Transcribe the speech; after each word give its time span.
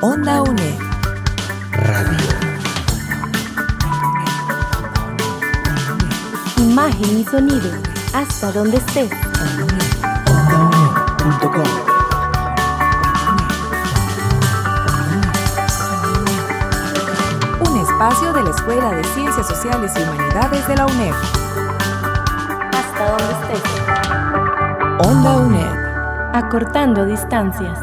Onda 0.02 0.42
UNED. 0.42 0.80
Radio. 1.72 2.18
Imagen 6.58 7.20
y 7.20 7.24
sonido. 7.24 7.72
Hasta 8.14 8.52
donde 8.52 8.78
estés. 8.78 9.12
OndaUNED.com 10.30 11.93
espacio 18.14 18.34
de 18.34 18.44
la 18.44 18.50
Escuela 18.52 18.92
de 18.92 19.04
Ciencias 19.16 19.48
Sociales 19.48 19.92
y 19.96 20.02
Humanidades 20.02 20.68
de 20.68 20.76
la 20.76 20.86
UNED. 20.86 21.14
Hasta 22.72 23.10
donde 23.10 23.56
estés. 23.56 25.08
Onda 25.08 25.38
UNED. 25.38 26.36
Acortando 26.36 27.06
distancias. 27.06 27.80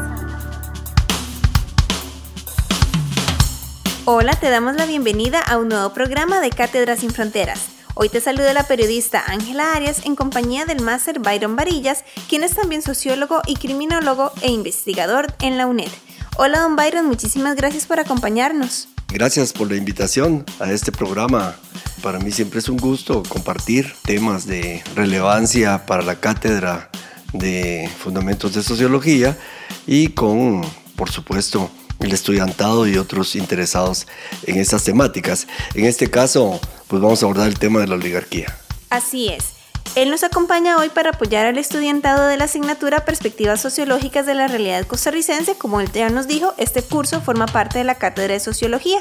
Hola, 4.05 4.33
te 4.33 4.49
damos 4.49 4.75
la 4.75 4.85
bienvenida 4.85 5.41
a 5.41 5.57
un 5.57 5.67
nuevo 5.67 5.93
programa 5.93 6.39
de 6.39 6.49
Cátedras 6.49 6.99
sin 6.99 7.11
Fronteras. 7.11 7.67
Hoy 7.95 8.07
te 8.07 8.21
saluda 8.21 8.53
la 8.53 8.63
periodista 8.63 9.23
Ángela 9.27 9.73
Arias 9.73 10.05
en 10.05 10.15
compañía 10.15 10.65
del 10.65 10.81
máster 10.81 11.19
Byron 11.19 11.57
Varillas, 11.57 12.05
quien 12.29 12.43
es 12.43 12.55
también 12.55 12.81
sociólogo 12.81 13.41
y 13.45 13.55
criminólogo 13.55 14.31
e 14.41 14.49
investigador 14.49 15.27
en 15.41 15.57
la 15.57 15.67
UNED. 15.67 15.91
Hola, 16.37 16.61
don 16.61 16.77
Byron, 16.77 17.05
muchísimas 17.05 17.57
gracias 17.57 17.85
por 17.85 17.99
acompañarnos. 17.99 18.87
Gracias 19.13 19.51
por 19.51 19.69
la 19.69 19.75
invitación 19.75 20.45
a 20.59 20.71
este 20.71 20.91
programa. 20.91 21.55
Para 22.01 22.17
mí 22.19 22.31
siempre 22.31 22.59
es 22.59 22.69
un 22.69 22.77
gusto 22.77 23.23
compartir 23.27 23.93
temas 24.03 24.47
de 24.47 24.81
relevancia 24.95 25.85
para 25.85 26.01
la 26.01 26.15
cátedra 26.15 26.89
de 27.33 27.89
Fundamentos 27.99 28.53
de 28.53 28.63
Sociología 28.63 29.37
y 29.85 30.09
con, 30.09 30.61
por 30.95 31.11
supuesto, 31.11 31.69
el 31.99 32.13
estudiantado 32.13 32.87
y 32.87 32.97
otros 32.97 33.35
interesados 33.35 34.07
en 34.47 34.57
estas 34.57 34.85
temáticas. 34.85 35.45
En 35.75 35.85
este 35.85 36.09
caso, 36.09 36.59
pues 36.87 37.01
vamos 37.01 37.21
a 37.21 37.25
abordar 37.25 37.47
el 37.47 37.59
tema 37.59 37.81
de 37.81 37.87
la 37.87 37.95
oligarquía. 37.95 38.57
Así 38.89 39.27
es. 39.27 39.60
Él 39.95 40.09
nos 40.09 40.23
acompaña 40.23 40.77
hoy 40.77 40.87
para 40.87 41.09
apoyar 41.09 41.45
al 41.45 41.57
estudiantado 41.57 42.27
de 42.27 42.37
la 42.37 42.45
asignatura 42.45 43.03
Perspectivas 43.03 43.59
Sociológicas 43.59 44.25
de 44.25 44.35
la 44.35 44.47
Realidad 44.47 44.87
Costarricense. 44.87 45.55
Como 45.57 45.81
él 45.81 45.91
ya 45.91 46.09
nos 46.09 46.27
dijo, 46.27 46.53
este 46.57 46.81
curso 46.81 47.19
forma 47.19 47.45
parte 47.45 47.79
de 47.79 47.83
la 47.83 47.95
Cátedra 47.95 48.33
de 48.33 48.39
Sociología. 48.39 48.99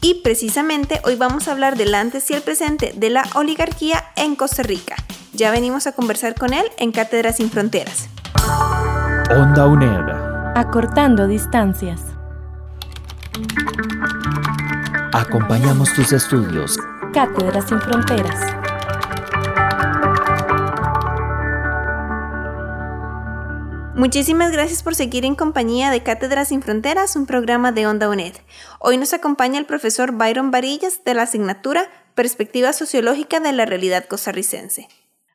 Y 0.00 0.22
precisamente 0.22 1.00
hoy 1.04 1.16
vamos 1.16 1.48
a 1.48 1.52
hablar 1.52 1.76
del 1.76 1.94
antes 1.94 2.30
y 2.30 2.34
el 2.34 2.42
presente 2.42 2.92
de 2.94 3.10
la 3.10 3.26
oligarquía 3.34 4.04
en 4.14 4.36
Costa 4.36 4.62
Rica. 4.62 4.94
Ya 5.32 5.50
venimos 5.50 5.88
a 5.88 5.92
conversar 5.92 6.36
con 6.36 6.52
él 6.52 6.64
en 6.76 6.92
Cátedra 6.92 7.32
Sin 7.32 7.50
Fronteras. 7.50 8.08
Onda 9.30 9.66
UNED. 9.66 10.54
Acortando 10.54 11.26
distancias. 11.26 12.00
Acompañamos 15.12 15.92
tus 15.94 16.12
estudios. 16.12 16.76
Cátedra 17.12 17.60
Sin 17.62 17.80
Fronteras. 17.80 18.57
Muchísimas 23.98 24.52
gracias 24.52 24.84
por 24.84 24.94
seguir 24.94 25.24
en 25.24 25.34
compañía 25.34 25.90
de 25.90 26.04
Cátedras 26.04 26.50
Sin 26.50 26.62
Fronteras, 26.62 27.16
un 27.16 27.26
programa 27.26 27.72
de 27.72 27.88
Onda 27.88 28.08
UNED. 28.08 28.34
Hoy 28.78 28.96
nos 28.96 29.12
acompaña 29.12 29.58
el 29.58 29.66
profesor 29.66 30.12
Byron 30.12 30.52
Varillas 30.52 31.00
de 31.04 31.14
la 31.14 31.22
asignatura 31.22 31.90
Perspectiva 32.14 32.72
Sociológica 32.72 33.40
de 33.40 33.50
la 33.50 33.64
Realidad 33.64 34.04
Costarricense. 34.04 34.86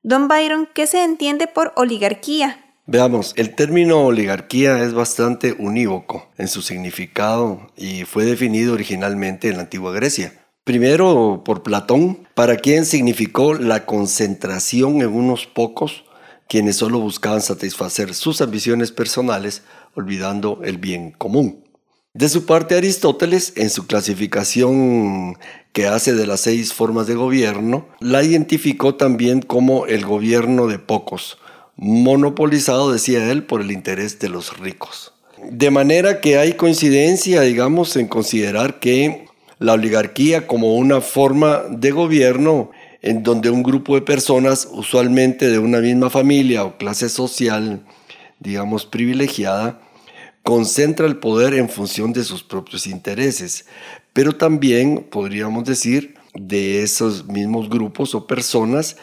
Don 0.02 0.29
Byron, 0.29 0.69
¿qué 0.73 0.88
se 0.88 1.03
entiende 1.03 1.47
por 1.47 1.73
oligarquía? 1.75 2.63
Veamos, 2.85 3.34
el 3.35 3.53
término 3.53 4.06
oligarquía 4.06 4.81
es 4.81 4.94
bastante 4.94 5.57
unívoco 5.59 6.29
en 6.38 6.47
su 6.47 6.62
significado 6.62 7.68
y 7.75 8.06
fue 8.06 8.23
definido 8.23 8.75
originalmente 8.75 9.50
en 9.50 9.57
la 9.57 9.63
antigua 9.63 9.91
Grecia. 9.91 10.40
Primero 10.63 11.41
por 11.44 11.63
Platón, 11.63 12.29
para 12.34 12.56
quien 12.56 12.85
significó 12.85 13.56
la 13.56 13.85
concentración 13.85 15.02
en 15.02 15.09
unos 15.09 15.47
pocos 15.47 16.06
quienes 16.47 16.77
solo 16.77 16.99
buscaban 16.99 17.41
satisfacer 17.41 18.13
sus 18.13 18.41
ambiciones 18.41 18.91
personales, 18.91 19.63
olvidando 19.95 20.61
el 20.63 20.77
bien 20.77 21.11
común. 21.11 21.63
De 22.13 22.29
su 22.29 22.45
parte, 22.45 22.75
Aristóteles, 22.75 23.53
en 23.55 23.71
su 23.71 23.87
clasificación 23.87 25.37
que 25.71 25.87
hace 25.87 26.13
de 26.13 26.27
las 26.27 26.41
seis 26.41 26.71
formas 26.71 27.07
de 27.07 27.15
gobierno, 27.15 27.87
la 27.99 28.23
identificó 28.23 28.93
también 28.93 29.41
como 29.41 29.87
el 29.87 30.05
gobierno 30.05 30.67
de 30.67 30.77
pocos, 30.77 31.39
monopolizado, 31.75 32.91
decía 32.91 33.31
él, 33.31 33.43
por 33.45 33.61
el 33.61 33.71
interés 33.71 34.19
de 34.19 34.29
los 34.29 34.59
ricos. 34.59 35.13
De 35.49 35.71
manera 35.71 36.21
que 36.21 36.37
hay 36.37 36.53
coincidencia, 36.53 37.41
digamos, 37.41 37.95
en 37.95 38.07
considerar 38.07 38.79
que 38.79 39.25
la 39.57 39.73
oligarquía 39.73 40.45
como 40.45 40.75
una 40.75 41.01
forma 41.01 41.63
de 41.69 41.91
gobierno 41.91 42.69
en 43.03 43.22
donde 43.22 43.50
un 43.50 43.62
grupo 43.62 43.96
de 43.96 44.02
personas, 44.02 44.68
usualmente 44.72 45.50
de 45.50 45.59
una 45.59 45.80
misma 45.80 46.09
familia 46.09 46.64
o 46.64 46.78
clase 46.78 47.09
social, 47.09 47.86
digamos, 48.40 48.86
privilegiada, 48.86 49.81
concentra 50.41 51.06
el 51.06 51.18
poder 51.18 51.53
en 51.53 51.69
función 51.69 52.14
de 52.14 52.24
sus 52.24 52.44
propios 52.44 52.88
intereses, 52.88 53.66
pero 54.14 54.36
también 54.36 55.06
podríamos 55.12 55.66
decir 55.66 56.16
de 56.34 56.81
esos 56.81 57.28
mismos 57.28 57.69
grupos 57.69 58.16
o 58.16 58.25
personas 58.25 58.96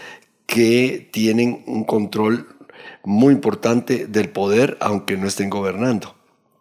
que 0.47 1.09
tienen 1.13 1.63
un 1.67 1.85
control 1.85 2.49
muy 3.05 3.35
importante 3.35 4.07
del 4.07 4.31
poder 4.31 4.79
aunque 4.81 5.17
no 5.19 5.29
estén 5.29 5.51
gobernando. 5.51 6.17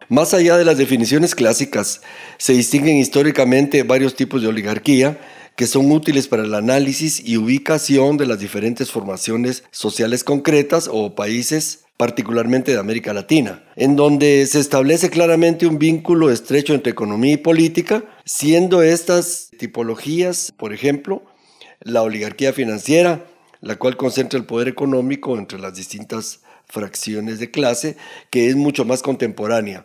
Más 0.08 0.34
allá 0.34 0.58
de 0.58 0.64
las 0.64 0.76
definiciones 0.76 1.34
clásicas, 1.34 2.02
se 2.36 2.52
distinguen 2.52 2.96
históricamente 2.96 3.82
varios 3.82 4.14
tipos 4.14 4.42
de 4.42 4.48
oligarquía, 4.48 5.18
que 5.60 5.66
son 5.66 5.92
útiles 5.92 6.26
para 6.26 6.44
el 6.44 6.54
análisis 6.54 7.22
y 7.22 7.36
ubicación 7.36 8.16
de 8.16 8.24
las 8.24 8.38
diferentes 8.38 8.90
formaciones 8.90 9.62
sociales 9.70 10.24
concretas 10.24 10.88
o 10.90 11.14
países 11.14 11.80
particularmente 11.98 12.72
de 12.72 12.78
América 12.78 13.12
Latina, 13.12 13.62
en 13.76 13.94
donde 13.94 14.46
se 14.46 14.58
establece 14.58 15.10
claramente 15.10 15.66
un 15.66 15.78
vínculo 15.78 16.30
estrecho 16.30 16.72
entre 16.72 16.92
economía 16.92 17.34
y 17.34 17.36
política, 17.36 18.04
siendo 18.24 18.82
estas 18.82 19.50
tipologías, 19.58 20.50
por 20.56 20.72
ejemplo, 20.72 21.24
la 21.80 22.00
oligarquía 22.00 22.54
financiera, 22.54 23.26
la 23.60 23.76
cual 23.76 23.98
concentra 23.98 24.38
el 24.38 24.46
poder 24.46 24.66
económico 24.66 25.36
entre 25.36 25.58
las 25.58 25.74
distintas 25.74 26.40
fracciones 26.64 27.38
de 27.38 27.50
clase, 27.50 27.98
que 28.30 28.48
es 28.48 28.56
mucho 28.56 28.86
más 28.86 29.02
contemporánea 29.02 29.84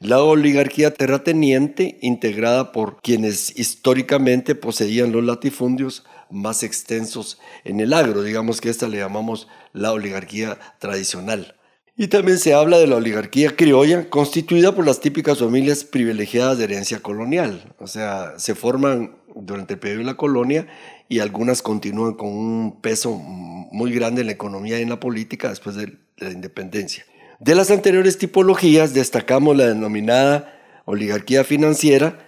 la 0.00 0.22
oligarquía 0.22 0.94
terrateniente 0.94 1.98
integrada 2.00 2.72
por 2.72 3.00
quienes 3.02 3.58
históricamente 3.58 4.54
poseían 4.54 5.12
los 5.12 5.22
latifundios 5.22 6.04
más 6.30 6.62
extensos 6.62 7.38
en 7.64 7.80
el 7.80 7.92
agro, 7.92 8.22
digamos 8.22 8.62
que 8.62 8.70
esta 8.70 8.88
le 8.88 8.98
llamamos 8.98 9.46
la 9.74 9.92
oligarquía 9.92 10.58
tradicional. 10.78 11.54
Y 11.98 12.08
también 12.08 12.38
se 12.38 12.54
habla 12.54 12.78
de 12.78 12.86
la 12.86 12.96
oligarquía 12.96 13.54
criolla, 13.54 14.08
constituida 14.08 14.74
por 14.74 14.86
las 14.86 15.00
típicas 15.00 15.38
familias 15.38 15.84
privilegiadas 15.84 16.56
de 16.56 16.64
herencia 16.64 17.00
colonial. 17.00 17.74
O 17.78 17.86
sea, 17.86 18.38
se 18.38 18.54
forman 18.54 19.18
durante 19.34 19.74
el 19.74 19.80
periodo 19.80 19.98
de 19.98 20.06
la 20.06 20.16
colonia 20.16 20.66
y 21.10 21.18
algunas 21.18 21.60
continúan 21.60 22.14
con 22.14 22.28
un 22.30 22.80
peso 22.80 23.12
muy 23.12 23.92
grande 23.92 24.22
en 24.22 24.28
la 24.28 24.32
economía 24.32 24.78
y 24.78 24.82
en 24.82 24.88
la 24.88 24.98
política 24.98 25.50
después 25.50 25.76
de 25.76 25.98
la 26.16 26.30
independencia. 26.30 27.04
De 27.40 27.54
las 27.54 27.70
anteriores 27.70 28.18
tipologías 28.18 28.92
destacamos 28.92 29.56
la 29.56 29.68
denominada 29.68 30.60
oligarquía 30.84 31.42
financiera, 31.42 32.18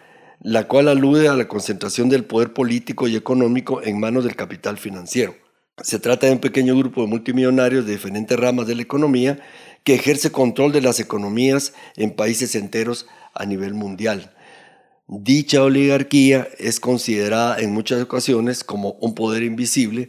la 0.40 0.66
cual 0.68 0.88
alude 0.88 1.28
a 1.28 1.34
la 1.34 1.48
concentración 1.48 2.08
del 2.08 2.24
poder 2.24 2.54
político 2.54 3.06
y 3.06 3.14
económico 3.14 3.82
en 3.82 4.00
manos 4.00 4.24
del 4.24 4.36
capital 4.36 4.78
financiero. 4.78 5.36
Se 5.82 5.98
trata 5.98 6.28
de 6.28 6.32
un 6.32 6.38
pequeño 6.38 6.74
grupo 6.78 7.02
de 7.02 7.08
multimillonarios 7.08 7.84
de 7.84 7.92
diferentes 7.92 8.40
ramas 8.40 8.66
de 8.66 8.74
la 8.74 8.80
economía 8.80 9.38
que 9.84 9.94
ejerce 9.94 10.32
control 10.32 10.72
de 10.72 10.80
las 10.80 10.98
economías 10.98 11.74
en 11.96 12.12
países 12.12 12.54
enteros 12.54 13.06
a 13.34 13.44
nivel 13.44 13.74
mundial. 13.74 14.34
Dicha 15.08 15.62
oligarquía 15.62 16.48
es 16.58 16.80
considerada 16.80 17.58
en 17.58 17.74
muchas 17.74 18.00
ocasiones 18.00 18.64
como 18.64 18.92
un 18.92 19.14
poder 19.14 19.42
invisible 19.42 20.08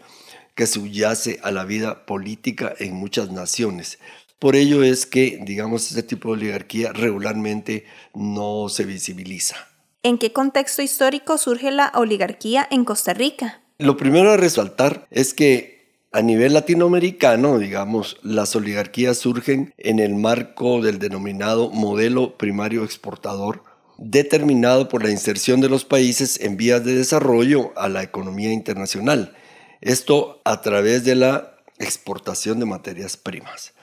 que 0.56 0.68
subyace 0.68 1.40
a 1.44 1.52
la 1.52 1.66
vida 1.66 2.06
política 2.06 2.74
en 2.80 2.94
muchas 2.94 3.32
naciones. 3.32 4.00
Por 4.44 4.58
ello 4.58 4.84
es 4.84 5.06
que, 5.06 5.40
digamos, 5.42 5.90
este 5.90 6.04
tipo 6.04 6.28
de 6.28 6.34
oligarquía 6.34 6.92
regularmente 6.92 7.86
no 8.14 8.68
se 8.68 8.84
visibiliza. 8.84 9.56
¿En 10.04 10.18
qué 10.18 10.34
contexto 10.34 10.82
histórico 10.82 11.38
surge 11.38 11.72
la 11.72 11.94
oligarquía 11.96 12.68
en 12.70 12.84
Costa 12.84 13.14
Rica? 13.14 13.62
Lo 13.78 13.96
primero 13.96 14.34
a 14.34 14.36
resaltar 14.36 15.08
es 15.12 15.34
que 15.34 16.04
a 16.12 16.22
nivel 16.22 16.52
latinoamericano, 16.52 17.58
digamos, 17.58 18.18
las 18.22 18.54
oligarquías 18.58 19.18
surgen 19.18 19.74
en 19.78 20.00
el 20.00 20.14
marco 20.14 20.82
del 20.82 21.00
denominado 21.00 21.70
modelo 21.70 22.38
primario 22.38 22.84
exportador, 22.84 23.64
determinado 23.98 24.90
por 24.90 25.04
la 25.06 25.12
inserción 25.12 25.62
de 25.62 25.70
los 25.70 25.86
países 25.86 26.38
en 26.42 26.58
vías 26.58 26.84
de 26.84 26.96
desarrollo 26.96 27.72
a 27.78 27.88
la 27.88 28.04
economía 28.04 28.52
internacional. 28.52 29.38
Esto 29.80 30.42
a 30.44 30.60
través 30.60 31.06
de 31.06 31.16
la 31.16 31.56
exportación 31.80 32.60
de 32.60 32.66
materias 32.66 33.16
primas 33.16 33.74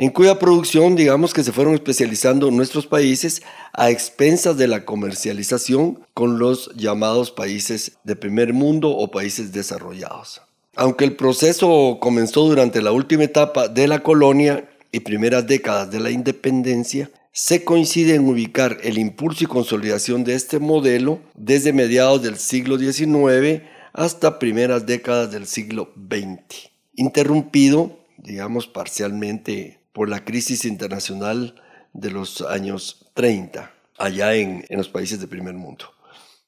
en 0.00 0.08
cuya 0.08 0.38
producción, 0.38 0.96
digamos 0.96 1.34
que 1.34 1.44
se 1.44 1.52
fueron 1.52 1.74
especializando 1.74 2.50
nuestros 2.50 2.86
países 2.86 3.42
a 3.74 3.90
expensas 3.90 4.56
de 4.56 4.66
la 4.66 4.86
comercialización 4.86 6.06
con 6.14 6.38
los 6.38 6.74
llamados 6.74 7.30
países 7.30 7.98
de 8.02 8.16
primer 8.16 8.54
mundo 8.54 8.88
o 8.88 9.10
países 9.10 9.52
desarrollados. 9.52 10.40
Aunque 10.74 11.04
el 11.04 11.16
proceso 11.16 11.98
comenzó 12.00 12.46
durante 12.46 12.80
la 12.80 12.92
última 12.92 13.24
etapa 13.24 13.68
de 13.68 13.86
la 13.88 14.02
colonia 14.02 14.70
y 14.90 15.00
primeras 15.00 15.46
décadas 15.46 15.90
de 15.90 16.00
la 16.00 16.10
independencia, 16.10 17.10
se 17.30 17.62
coincide 17.62 18.14
en 18.14 18.26
ubicar 18.26 18.78
el 18.82 18.96
impulso 18.96 19.44
y 19.44 19.48
consolidación 19.48 20.24
de 20.24 20.34
este 20.34 20.60
modelo 20.60 21.20
desde 21.34 21.74
mediados 21.74 22.22
del 22.22 22.38
siglo 22.38 22.78
XIX 22.78 23.64
hasta 23.92 24.38
primeras 24.38 24.86
décadas 24.86 25.30
del 25.30 25.46
siglo 25.46 25.92
XX, 25.94 26.70
interrumpido, 26.94 27.98
digamos, 28.16 28.66
parcialmente 28.66 29.79
por 29.92 30.08
la 30.08 30.24
crisis 30.24 30.64
internacional 30.64 31.54
de 31.92 32.10
los 32.10 32.42
años 32.42 33.06
30, 33.14 33.72
allá 33.98 34.34
en, 34.34 34.64
los 34.70 34.88
países 34.88 35.20
de 35.20 35.26
primer 35.26 35.54
mundo. 35.54 35.86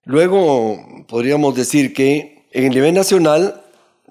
Luego 0.04 1.04
podríamos 1.08 1.54
decir 1.54 1.92
que 1.92 2.46
en 2.52 2.64
el 2.64 2.70
nivel 2.70 2.94
nacional, 2.94 3.62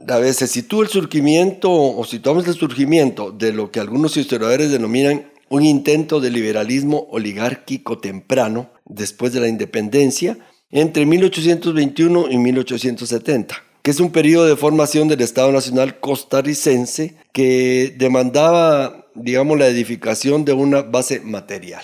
a 0.08 0.18
veces 0.18 0.50
sitúa 0.50 0.84
el 0.84 0.90
surgimiento 0.90 1.72
o 1.72 2.04
situamos 2.06 2.48
el 2.48 2.56
surgimiento 2.56 3.32
de 3.32 3.54
lo 3.54 3.72
que 3.72 3.80
algunos 3.80 4.18
historiadores 4.18 4.72
denominan 4.72 5.30
un 5.50 5.64
intento 5.64 6.20
de 6.20 6.32
liberalismo 6.32 7.08
oligárquico 7.12 8.00
temprano 8.00 8.72
después 8.86 9.34
de 9.34 9.42
la 9.42 9.48
independencia 9.48 10.38
entre 10.72 11.06
1821 11.06 12.32
y 12.32 12.38
1870 12.38 13.64
que 13.82 13.92
es 13.92 14.00
un 14.00 14.12
periodo 14.12 14.46
de 14.46 14.56
formación 14.56 15.08
del 15.08 15.22
Estado 15.22 15.52
Nacional 15.52 16.00
costarricense 16.00 17.16
que 17.32 17.96
demandaba 17.98 19.01
digamos, 19.16 19.58
la 19.58 19.68
edificación 19.68 20.46
de 20.46 20.54
una 20.54 20.82
base 20.82 21.20
material. 21.22 21.84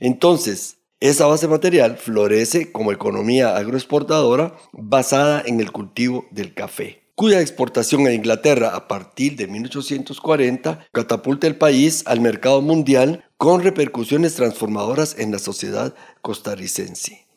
Entonces, 0.00 0.78
esa 1.00 1.26
base 1.26 1.46
material 1.46 1.96
florece 1.96 2.72
como 2.72 2.90
economía 2.90 3.56
agroexportadora 3.56 4.56
basada 4.72 5.42
en 5.46 5.60
el 5.60 5.70
cultivo 5.70 6.26
del 6.32 6.54
café, 6.54 7.04
cuya 7.14 7.40
exportación 7.40 8.06
a 8.06 8.12
Inglaterra 8.12 8.74
a 8.74 8.88
partir 8.88 9.36
de 9.36 9.46
1840 9.46 10.88
catapulta 10.92 11.46
el 11.46 11.56
país 11.56 12.02
al 12.06 12.20
mercado 12.20 12.62
mundial 12.62 13.24
con 13.36 13.62
repercusiones 13.62 14.34
transformadoras 14.34 15.16
en 15.18 15.30
la 15.30 15.38
sociedad 15.38 15.94
costarricense. 16.20 17.28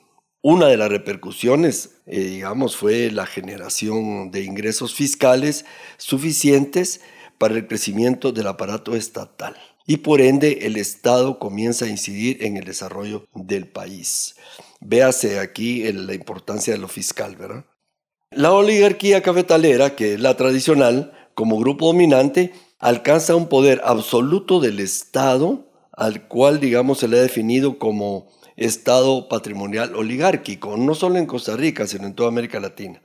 Una 0.44 0.66
de 0.66 0.78
las 0.78 0.90
repercusiones, 0.90 2.02
eh, 2.08 2.20
digamos, 2.20 2.76
fue 2.76 3.12
la 3.12 3.28
generación 3.28 4.32
de 4.32 4.44
ingresos 4.44 4.96
fiscales 4.96 5.66
suficientes 5.98 7.02
para 7.42 7.56
el 7.56 7.66
crecimiento 7.66 8.32
del 8.32 8.46
aparato 8.46 8.96
estatal 8.96 9.56
y 9.88 9.98
por 9.98 10.22
ende 10.22 10.60
el 10.62 10.78
Estado 10.78 11.40
comienza 11.40 11.86
a 11.86 11.88
incidir 11.88 12.44
en 12.46 12.56
el 12.56 12.66
desarrollo 12.66 13.26
del 13.34 13.68
país. 13.68 14.36
Véase 14.80 15.40
aquí 15.40 15.92
la 15.92 16.14
importancia 16.14 16.72
de 16.72 16.78
lo 16.78 16.88
fiscal, 16.88 17.36
¿verdad? 17.38 17.66
La 18.30 18.54
oligarquía 18.54 19.24
cafetalera, 19.24 19.96
que 19.96 20.14
es 20.14 20.20
la 20.20 20.38
tradicional, 20.38 21.14
como 21.34 21.58
grupo 21.58 21.88
dominante, 21.88 22.54
alcanza 22.78 23.36
un 23.36 23.50
poder 23.50 23.82
absoluto 23.86 24.60
del 24.60 24.80
Estado, 24.80 25.68
al 25.94 26.28
cual, 26.28 26.60
digamos, 26.60 27.00
se 27.00 27.08
le 27.08 27.18
ha 27.18 27.24
definido 27.24 27.80
como 27.80 28.28
Estado 28.56 29.28
patrimonial 29.30 29.96
oligárquico, 29.96 30.78
no 30.78 30.94
solo 30.94 31.18
en 31.18 31.26
Costa 31.26 31.58
Rica, 31.58 31.88
sino 31.88 32.06
en 32.06 32.14
toda 32.14 32.30
América 32.30 32.60
Latina 32.60 33.02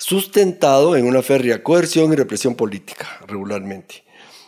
sustentado 0.00 0.96
en 0.96 1.04
una 1.04 1.22
férrea 1.22 1.62
coerción 1.62 2.12
y 2.12 2.16
represión 2.16 2.54
política 2.54 3.06
regularmente. 3.28 4.02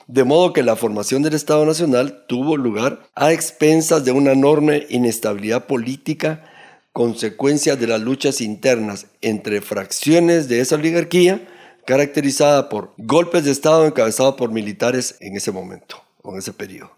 De 0.07 0.25
modo 0.25 0.53
que 0.53 0.63
la 0.63 0.77
formación 0.77 1.23
del 1.23 1.35
Estado 1.35 1.65
Nacional 1.67 2.25
tuvo 2.27 2.57
lugar 2.57 3.03
a 3.15 3.33
expensas 3.33 4.05
de 4.05 4.13
una 4.13 4.33
enorme 4.33 4.87
inestabilidad 4.89 5.67
política, 5.67 6.51
consecuencia 6.93 7.77
de 7.77 7.87
las 7.87 8.01
luchas 8.01 8.41
internas 8.41 9.07
entre 9.21 9.61
fracciones 9.61 10.49
de 10.49 10.61
esa 10.61 10.77
oligarquía, 10.77 11.47
caracterizada 11.87 12.69
por 12.69 12.95
golpes 12.97 13.45
de 13.45 13.53
Estado 13.53 13.87
encabezados 13.87 14.37
por 14.37 14.51
militares 14.51 15.17
en 15.21 15.37
ese 15.37 15.53
momento, 15.53 16.03
o 16.23 16.33
en 16.33 16.39
ese 16.39 16.53
periodo. 16.53 16.91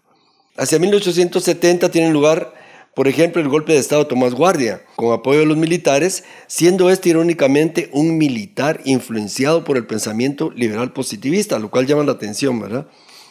Hacia 0.57 0.79
1870 0.79 1.89
tienen 1.91 2.13
lugar 2.13 2.53
por 2.95 3.09
ejemplo, 3.09 3.41
el 3.41 3.49
golpe 3.49 3.73
de 3.73 3.79
Estado 3.79 4.07
Tomás 4.07 4.33
Guardia, 4.33 4.81
con 4.95 5.11
apoyo 5.11 5.41
de 5.41 5.45
los 5.45 5.57
militares, 5.57 6.23
siendo 6.47 6.89
este 6.89 7.09
irónicamente 7.09 7.89
un 7.91 8.17
militar 8.17 8.79
influenciado 8.85 9.65
por 9.65 9.75
el 9.75 9.85
pensamiento 9.85 10.49
liberal 10.51 10.93
positivista, 10.93 11.59
lo 11.59 11.69
cual 11.69 11.87
llama 11.87 12.05
la 12.05 12.13
atención, 12.13 12.57
¿verdad? 12.59 12.87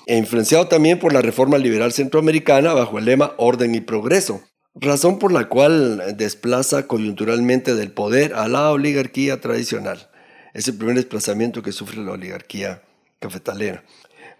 E 0.07 0.19
influenciado 0.19 0.69
también 0.69 0.99
por 0.99 1.15
la 1.15 1.23
reforma 1.23 1.57
liberal 1.57 1.93
centroamericana 1.93 2.75
bajo 2.75 2.99
el 2.99 3.07
lema 3.07 3.33
orden 3.39 3.75
y 3.75 3.81
progreso, 3.81 4.43
razón 4.75 5.19
por 5.19 5.33
la 5.33 5.49
cual 5.49 6.15
desplaza 6.19 6.87
coyunturalmente 6.87 7.75
del 7.75 7.91
poder 7.91 8.35
a 8.35 8.49
la 8.49 8.71
oligarquía 8.71 9.41
tradicional. 9.41 10.11
Es 10.53 10.69
el 10.69 10.77
primer 10.77 10.97
desplazamiento 10.97 11.63
que 11.63 11.73
sufre 11.73 12.03
la 12.03 12.13
oligarquía 12.13 12.83
cafetalera. 13.19 13.83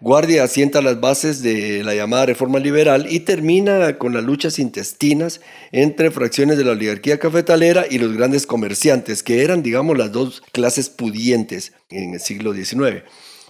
Guardia 0.01 0.43
asienta 0.43 0.81
las 0.81 0.99
bases 0.99 1.41
de 1.41 1.83
la 1.83 1.95
llamada 1.95 2.27
reforma 2.27 2.59
liberal 2.59 3.07
y 3.09 3.21
termina 3.21 3.97
con 3.97 4.13
las 4.13 4.23
luchas 4.23 4.59
intestinas 4.59 5.41
entre 5.71 6.11
fracciones 6.11 6.57
de 6.57 6.65
la 6.65 6.71
oligarquía 6.71 7.19
cafetalera 7.19 7.85
y 7.89 7.97
los 7.97 8.13
grandes 8.13 8.45
comerciantes, 8.45 9.23
que 9.23 9.43
eran, 9.43 9.63
digamos, 9.63 9.97
las 9.97 10.11
dos 10.11 10.43
clases 10.51 10.89
pudientes 10.89 11.73
en 11.89 12.13
el 12.13 12.19
siglo 12.19 12.53
XIX 12.53 13.03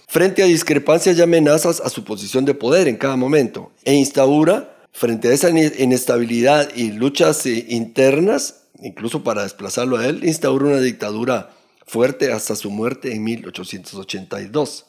frente 0.06 0.42
a 0.42 0.46
discrepancias 0.46 1.18
y 1.18 1.22
amenazas 1.22 1.80
a 1.80 1.88
su 1.88 2.04
posición 2.04 2.44
de 2.44 2.54
poder 2.54 2.88
en 2.88 2.96
cada 2.96 3.16
momento, 3.16 3.72
e 3.84 3.94
instaura, 3.94 4.76
frente 4.92 5.28
a 5.28 5.32
esa 5.32 5.50
inestabilidad 5.50 6.74
y 6.74 6.92
luchas 6.92 7.44
eh, 7.44 7.66
internas, 7.68 8.62
incluso 8.80 9.22
para 9.22 9.42
desplazarlo 9.42 9.98
a 9.98 10.06
él, 10.06 10.24
instaura 10.24 10.66
una 10.66 10.80
dictadura 10.80 11.50
fuerte 11.86 12.32
hasta 12.32 12.56
su 12.56 12.70
muerte 12.70 13.14
en 13.14 13.24
1882. 13.24 14.86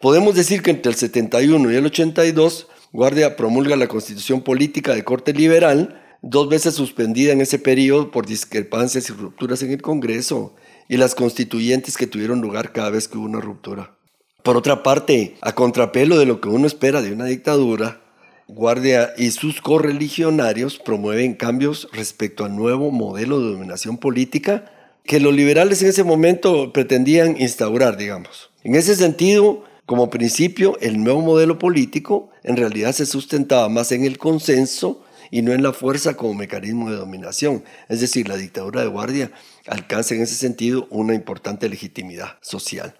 Podemos 0.00 0.34
decir 0.34 0.62
que 0.62 0.70
entre 0.70 0.90
el 0.90 0.96
71 0.96 1.70
y 1.70 1.76
el 1.76 1.84
82, 1.84 2.68
Guardia 2.90 3.36
promulga 3.36 3.76
la 3.76 3.86
constitución 3.86 4.40
política 4.40 4.94
de 4.94 5.04
corte 5.04 5.34
liberal, 5.34 6.00
dos 6.22 6.48
veces 6.48 6.72
suspendida 6.72 7.34
en 7.34 7.42
ese 7.42 7.58
periodo 7.58 8.10
por 8.10 8.24
discrepancias 8.24 9.10
y 9.10 9.12
rupturas 9.12 9.62
en 9.62 9.72
el 9.72 9.82
Congreso, 9.82 10.54
y 10.88 10.96
las 10.96 11.14
constituyentes 11.14 11.98
que 11.98 12.06
tuvieron 12.06 12.40
lugar 12.40 12.72
cada 12.72 12.88
vez 12.88 13.08
que 13.08 13.18
hubo 13.18 13.26
una 13.26 13.42
ruptura. 13.42 13.94
Por 14.42 14.56
otra 14.56 14.82
parte, 14.82 15.36
a 15.42 15.54
contrapelo 15.54 16.18
de 16.18 16.24
lo 16.24 16.40
que 16.40 16.48
uno 16.48 16.66
espera 16.66 17.02
de 17.02 17.12
una 17.12 17.26
dictadura, 17.26 18.00
Guardia 18.48 19.12
y 19.18 19.30
sus 19.32 19.60
correligionarios 19.60 20.78
promueven 20.78 21.34
cambios 21.34 21.88
respecto 21.92 22.46
al 22.46 22.56
nuevo 22.56 22.90
modelo 22.90 23.38
de 23.38 23.52
dominación 23.52 23.98
política 23.98 24.72
que 25.04 25.20
los 25.20 25.34
liberales 25.34 25.82
en 25.82 25.90
ese 25.90 26.04
momento 26.04 26.72
pretendían 26.72 27.38
instaurar, 27.38 27.98
digamos. 27.98 28.50
En 28.64 28.74
ese 28.74 28.96
sentido, 28.96 29.64
como 29.90 30.08
principio, 30.08 30.78
el 30.80 31.02
nuevo 31.02 31.20
modelo 31.20 31.58
político 31.58 32.30
en 32.44 32.56
realidad 32.56 32.92
se 32.92 33.06
sustentaba 33.06 33.68
más 33.68 33.90
en 33.90 34.04
el 34.04 34.18
consenso 34.18 35.02
y 35.32 35.42
no 35.42 35.52
en 35.52 35.64
la 35.64 35.72
fuerza 35.72 36.14
como 36.14 36.32
mecanismo 36.32 36.92
de 36.92 36.96
dominación. 36.96 37.64
Es 37.88 38.00
decir, 38.00 38.28
la 38.28 38.36
dictadura 38.36 38.82
de 38.82 38.86
guardia 38.86 39.32
alcanza 39.66 40.14
en 40.14 40.22
ese 40.22 40.36
sentido 40.36 40.86
una 40.90 41.12
importante 41.16 41.68
legitimidad 41.68 42.38
social. 42.40 42.94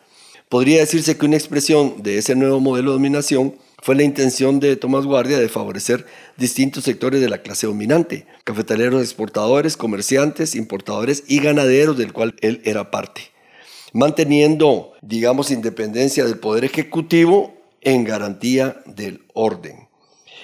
Podría 0.49 0.81
decirse 0.81 1.17
que 1.17 1.27
una 1.27 1.37
expresión 1.37 2.03
de 2.03 2.19
ese 2.19 2.35
nuevo 2.35 2.59
modelo 2.59 2.91
de 2.91 2.97
dominación 2.97 3.55
fue 3.81 3.95
la 3.95 4.03
intención 4.03 4.59
de 4.59 4.75
Tomás 4.75 5.05
Guardia 5.07 5.39
de 5.39 5.49
favorecer 5.49 6.07
distintos 6.39 6.83
sectores 6.83 7.21
de 7.21 7.29
la 7.29 7.43
clase 7.43 7.69
dominante, 7.69 8.27
cafetaleros 8.43 9.01
exportadores, 9.01 9.77
comerciantes, 9.77 10.57
importadores 10.57 11.23
y 11.29 11.39
ganaderos 11.39 11.97
del 11.97 12.13
cual 12.13 12.35
él 12.41 12.61
era 12.65 12.91
parte 12.91 13.31
manteniendo, 13.93 14.93
digamos, 15.03 15.51
independencia 15.51 16.25
del 16.25 16.39
Poder 16.39 16.65
Ejecutivo 16.65 17.55
en 17.81 18.05
garantía 18.05 18.83
del 18.87 19.25
orden. 19.35 19.89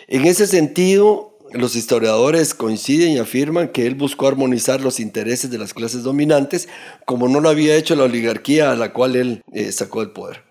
En 0.09 0.25
ese 0.25 0.47
sentido, 0.47 1.37
los 1.53 1.77
historiadores 1.77 2.55
coinciden 2.55 3.13
y 3.13 3.19
afirman 3.19 3.69
que 3.69 3.87
él 3.87 3.95
buscó 3.95 4.27
armonizar 4.27 4.81
los 4.81 5.01
intereses 5.01 5.51
de 5.51 5.59
las 5.59 5.75
clases 5.75 6.03
dominantes 6.03 6.69
como 7.05 7.29
no 7.29 7.41
lo 7.41 7.49
había 7.49 7.77
hecho 7.77 7.95
la 7.95 8.05
oligarquía 8.05 8.73
a 8.73 8.77
la 8.77 8.93
cual 8.93 9.17
él 9.17 9.43
eh, 9.53 9.71
sacó 9.73 10.03
el 10.03 10.11
poder. 10.11 10.45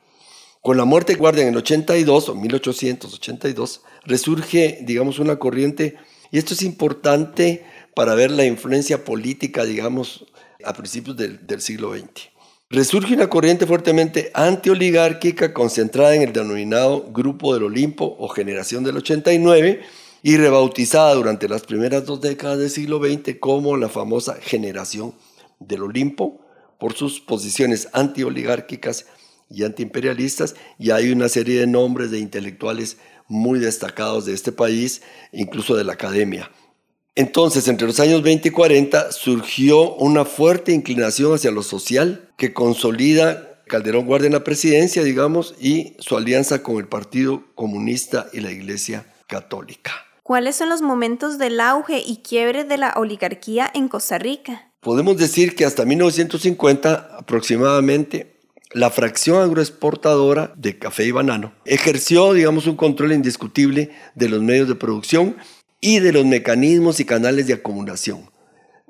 Con 0.61 0.77
la 0.77 0.85
muerte 0.85 1.13
de 1.13 1.19
Guardia 1.19 1.43
en 1.43 1.49
el 1.49 1.57
82 1.57 2.29
o 2.29 2.35
1882 2.35 3.81
resurge, 4.03 4.79
digamos, 4.81 5.19
una 5.19 5.37
corriente, 5.37 5.95
y 6.31 6.39
esto 6.39 6.53
es 6.53 6.63
importante 6.63 7.63
para 7.95 8.15
ver 8.15 8.31
la 8.31 8.45
influencia 8.45 9.03
política, 9.03 9.63
digamos, 9.63 10.25
a 10.63 10.73
principios 10.73 11.17
del, 11.17 11.45
del 11.45 11.61
siglo 11.61 11.95
XX. 11.95 12.34
Resurge 12.69 13.13
una 13.13 13.29
corriente 13.29 13.67
fuertemente 13.67 14.31
antioligárquica 14.33 15.53
concentrada 15.53 16.15
en 16.15 16.23
el 16.23 16.33
denominado 16.33 17.11
Grupo 17.11 17.53
del 17.53 17.63
Olimpo 17.63 18.15
o 18.19 18.27
Generación 18.27 18.83
del 18.83 18.97
89, 18.97 19.81
y 20.25 20.37
rebautizada 20.37 21.13
durante 21.13 21.47
las 21.47 21.61
primeras 21.61 22.07
dos 22.07 22.19
décadas 22.19 22.57
del 22.57 22.71
siglo 22.71 22.97
XX 22.97 23.35
como 23.39 23.77
la 23.77 23.89
famosa 23.89 24.35
generación 24.41 25.13
del 25.59 25.83
Olimpo 25.83 26.41
por 26.79 26.93
sus 26.93 27.19
posiciones 27.19 27.89
antioligárquicas 27.93 29.05
y 29.51 29.63
antiimperialistas 29.63 30.55
y 30.79 30.89
hay 30.89 31.11
una 31.11 31.29
serie 31.29 31.59
de 31.59 31.67
nombres 31.67 32.09
de 32.09 32.17
intelectuales 32.17 32.97
muy 33.27 33.59
destacados 33.59 34.25
de 34.25 34.33
este 34.33 34.51
país, 34.51 35.03
incluso 35.31 35.75
de 35.75 35.83
la 35.83 35.93
academia. 35.93 36.49
Entonces, 37.13 37.67
entre 37.67 37.85
los 37.85 37.99
años 37.99 38.23
20 38.23 38.47
y 38.47 38.51
40 38.51 39.11
surgió 39.11 39.93
una 39.93 40.25
fuerte 40.25 40.71
inclinación 40.71 41.35
hacia 41.35 41.51
lo 41.51 41.61
social 41.61 42.24
que 42.37 42.53
consolida 42.53 43.61
Calderón 43.67 44.05
Guardia 44.05 44.27
en 44.27 44.33
la 44.33 44.43
presidencia, 44.43 45.03
digamos, 45.03 45.55
y 45.59 45.95
su 45.99 46.17
alianza 46.17 46.61
con 46.61 46.77
el 46.77 46.87
Partido 46.87 47.43
Comunista 47.55 48.27
y 48.33 48.41
la 48.41 48.51
Iglesia 48.51 49.05
Católica. 49.27 49.91
¿Cuáles 50.23 50.55
son 50.55 50.69
los 50.69 50.81
momentos 50.81 51.37
del 51.37 51.59
auge 51.59 51.99
y 51.99 52.17
quiebre 52.17 52.63
de 52.63 52.77
la 52.77 52.93
oligarquía 52.95 53.69
en 53.73 53.87
Costa 53.87 54.17
Rica? 54.17 54.71
Podemos 54.79 55.17
decir 55.17 55.55
que 55.55 55.65
hasta 55.65 55.85
1950 55.85 57.17
aproximadamente 57.17 58.39
la 58.71 58.89
fracción 58.89 59.41
agroexportadora 59.41 60.51
de 60.55 60.77
café 60.77 61.05
y 61.05 61.11
banano 61.11 61.53
ejerció, 61.65 62.33
digamos, 62.33 62.67
un 62.67 62.75
control 62.75 63.13
indiscutible 63.13 63.91
de 64.15 64.29
los 64.29 64.41
medios 64.41 64.67
de 64.67 64.75
producción 64.75 65.37
y 65.79 65.99
de 65.99 66.11
los 66.11 66.25
mecanismos 66.25 66.99
y 66.99 67.05
canales 67.05 67.47
de 67.47 67.53
acumulación. 67.53 68.29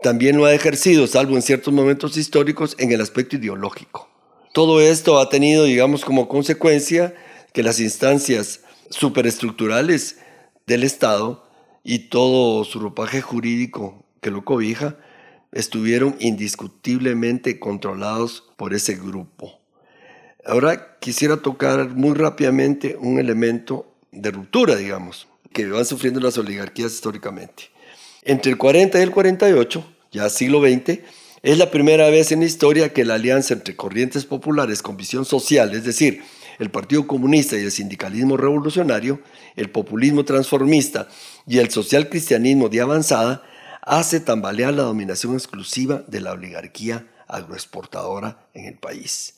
También 0.06 0.38
lo 0.38 0.46
ha 0.46 0.54
ejercido, 0.54 1.08
salvo 1.08 1.36
en 1.36 1.42
ciertos 1.42 1.74
momentos 1.74 2.16
históricos, 2.16 2.76
en 2.78 2.92
el 2.92 3.02
aspecto 3.02 3.38
ideológico. 3.38 4.08
Todo 4.54 4.80
esto 4.80 5.18
ha 5.18 5.30
tenido, 5.30 5.64
digamos, 5.64 6.06
como 6.06 6.28
consecuencia 6.28 7.16
que 7.54 7.64
las 7.64 7.80
instancias 7.80 8.60
superestructurales 8.92 10.20
del 10.68 10.84
Estado 10.84 11.50
y 11.84 12.10
todo 12.10 12.66
su 12.66 12.80
ropaje 12.80 13.22
jurídico 13.22 14.06
que 14.22 14.30
lo 14.30 14.46
cobija 14.46 14.96
estuvieron 15.52 16.16
indiscutiblemente 16.20 17.58
controlados 17.60 18.44
por 18.58 18.76
ese 18.76 18.94
grupo. 18.98 19.60
Ahora 20.46 21.00
quisiera 21.00 21.38
tocar 21.38 21.90
muy 21.96 22.14
rápidamente 22.14 22.96
un 23.00 23.18
elemento 23.18 23.92
de 24.12 24.30
ruptura, 24.30 24.76
digamos, 24.76 25.28
que 25.52 25.66
van 25.66 25.84
sufriendo 25.84 26.20
las 26.20 26.38
oligarquías 26.38 26.94
históricamente. 26.94 27.72
Entre 28.22 28.52
el 28.52 28.60
40 28.60 29.00
y 29.00 29.02
el 29.02 29.10
48, 29.10 29.95
ya 30.15 30.29
siglo 30.29 30.62
XX, 30.62 31.00
es 31.43 31.57
la 31.57 31.69
primera 31.69 32.10
vez 32.10 32.31
en 32.31 32.39
la 32.39 32.45
historia 32.45 32.91
que 32.91 33.05
la 33.05 33.15
alianza 33.15 33.53
entre 33.53 33.75
corrientes 33.75 34.25
populares 34.25 34.81
con 34.81 34.98
visión 34.98 35.25
social, 35.25 35.75
es 35.75 35.84
decir, 35.84 36.24
el 36.57 36.72
Partido 36.72 37.05
Comunista 37.05 37.57
y 37.57 37.62
el 37.62 37.72
sindicalismo 37.72 38.38
revolucionario, 38.38 39.19
el 39.55 39.69
populismo 39.69 40.24
transformista 40.25 41.07
y 41.45 41.60
el 41.60 41.69
social 41.69 42.10
cristianismo 42.10 42.69
de 42.69 42.81
avanzada, 42.81 43.43
hace 43.81 44.19
tambalear 44.19 44.74
la 44.74 44.84
dominación 44.84 45.34
exclusiva 45.34 46.03
de 46.07 46.22
la 46.22 46.31
oligarquía 46.31 47.07
agroexportadora 47.27 48.48
en 48.53 48.65
el 48.65 48.75
país. 48.75 49.36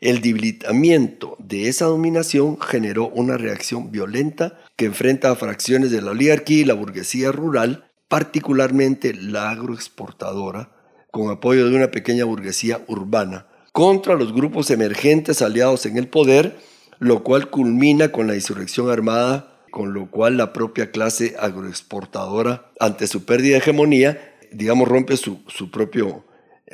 El 0.00 0.20
debilitamiento 0.20 1.36
de 1.40 1.68
esa 1.68 1.86
dominación 1.86 2.60
generó 2.60 3.08
una 3.08 3.36
reacción 3.36 3.90
violenta 3.90 4.60
que 4.76 4.84
enfrenta 4.84 5.30
a 5.30 5.36
fracciones 5.36 5.90
de 5.90 6.02
la 6.02 6.12
oligarquía 6.12 6.58
y 6.58 6.64
la 6.64 6.74
burguesía 6.74 7.32
rural, 7.32 7.87
particularmente 8.08 9.14
la 9.14 9.50
agroexportadora, 9.50 10.70
con 11.10 11.30
apoyo 11.30 11.68
de 11.68 11.76
una 11.76 11.90
pequeña 11.90 12.24
burguesía 12.24 12.82
urbana, 12.86 13.46
contra 13.72 14.14
los 14.14 14.32
grupos 14.32 14.70
emergentes 14.70 15.42
aliados 15.42 15.86
en 15.86 15.98
el 15.98 16.08
poder, 16.08 16.58
lo 16.98 17.22
cual 17.22 17.50
culmina 17.50 18.10
con 18.10 18.26
la 18.26 18.34
insurrección 18.34 18.90
armada, 18.90 19.58
con 19.70 19.92
lo 19.92 20.10
cual 20.10 20.36
la 20.36 20.52
propia 20.52 20.90
clase 20.90 21.36
agroexportadora, 21.38 22.72
ante 22.80 23.06
su 23.06 23.24
pérdida 23.24 23.52
de 23.52 23.58
hegemonía, 23.58 24.36
digamos, 24.50 24.88
rompe 24.88 25.16
su, 25.16 25.44
propio 25.70 26.24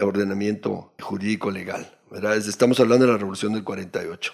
ordenamiento 0.01 0.93
jurídico 1.01 1.51
legal. 1.51 1.99
¿verdad? 2.11 2.37
Estamos 2.37 2.79
hablando 2.81 3.07
de 3.07 3.13
la 3.13 3.19
revolución 3.19 3.53
del 3.53 3.65
48. 3.65 4.33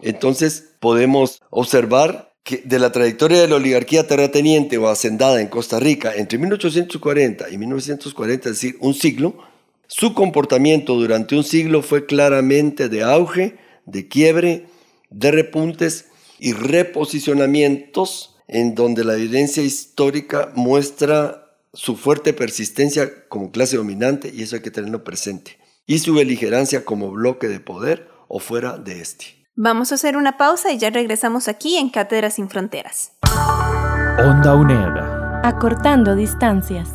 Entonces 0.00 0.74
podemos 0.80 1.42
observar 1.50 2.31
de 2.44 2.78
la 2.78 2.90
trayectoria 2.90 3.40
de 3.40 3.48
la 3.48 3.56
oligarquía 3.56 4.06
terrateniente 4.06 4.76
o 4.78 4.88
hacendada 4.88 5.40
en 5.40 5.46
Costa 5.46 5.78
Rica 5.78 6.12
entre 6.14 6.38
1840 6.38 7.50
y 7.50 7.58
1940, 7.58 8.48
es 8.48 8.54
decir, 8.56 8.76
un 8.80 8.94
siglo, 8.94 9.36
su 9.86 10.14
comportamiento 10.14 10.94
durante 10.94 11.36
un 11.36 11.44
siglo 11.44 11.82
fue 11.82 12.06
claramente 12.06 12.88
de 12.88 13.02
auge, 13.02 13.58
de 13.86 14.08
quiebre, 14.08 14.66
de 15.10 15.30
repuntes 15.30 16.06
y 16.38 16.52
reposicionamientos 16.52 18.36
en 18.48 18.74
donde 18.74 19.04
la 19.04 19.14
evidencia 19.14 19.62
histórica 19.62 20.52
muestra 20.54 21.56
su 21.72 21.96
fuerte 21.96 22.32
persistencia 22.32 23.26
como 23.28 23.50
clase 23.50 23.76
dominante, 23.76 24.30
y 24.34 24.42
eso 24.42 24.56
hay 24.56 24.62
que 24.62 24.70
tenerlo 24.70 25.04
presente, 25.04 25.58
y 25.86 26.00
su 26.00 26.14
beligerancia 26.14 26.84
como 26.84 27.10
bloque 27.10 27.48
de 27.48 27.60
poder 27.60 28.08
o 28.28 28.40
fuera 28.40 28.76
de 28.76 29.00
este. 29.00 29.41
Vamos 29.54 29.92
a 29.92 29.96
hacer 29.96 30.16
una 30.16 30.38
pausa 30.38 30.72
y 30.72 30.78
ya 30.78 30.88
regresamos 30.88 31.46
aquí 31.46 31.76
en 31.76 31.90
Cátedras 31.90 32.36
sin 32.36 32.48
Fronteras. 32.48 33.12
Onda 34.18 34.54
UNED. 34.54 34.96
Acortando 35.44 36.16
distancias. 36.16 36.88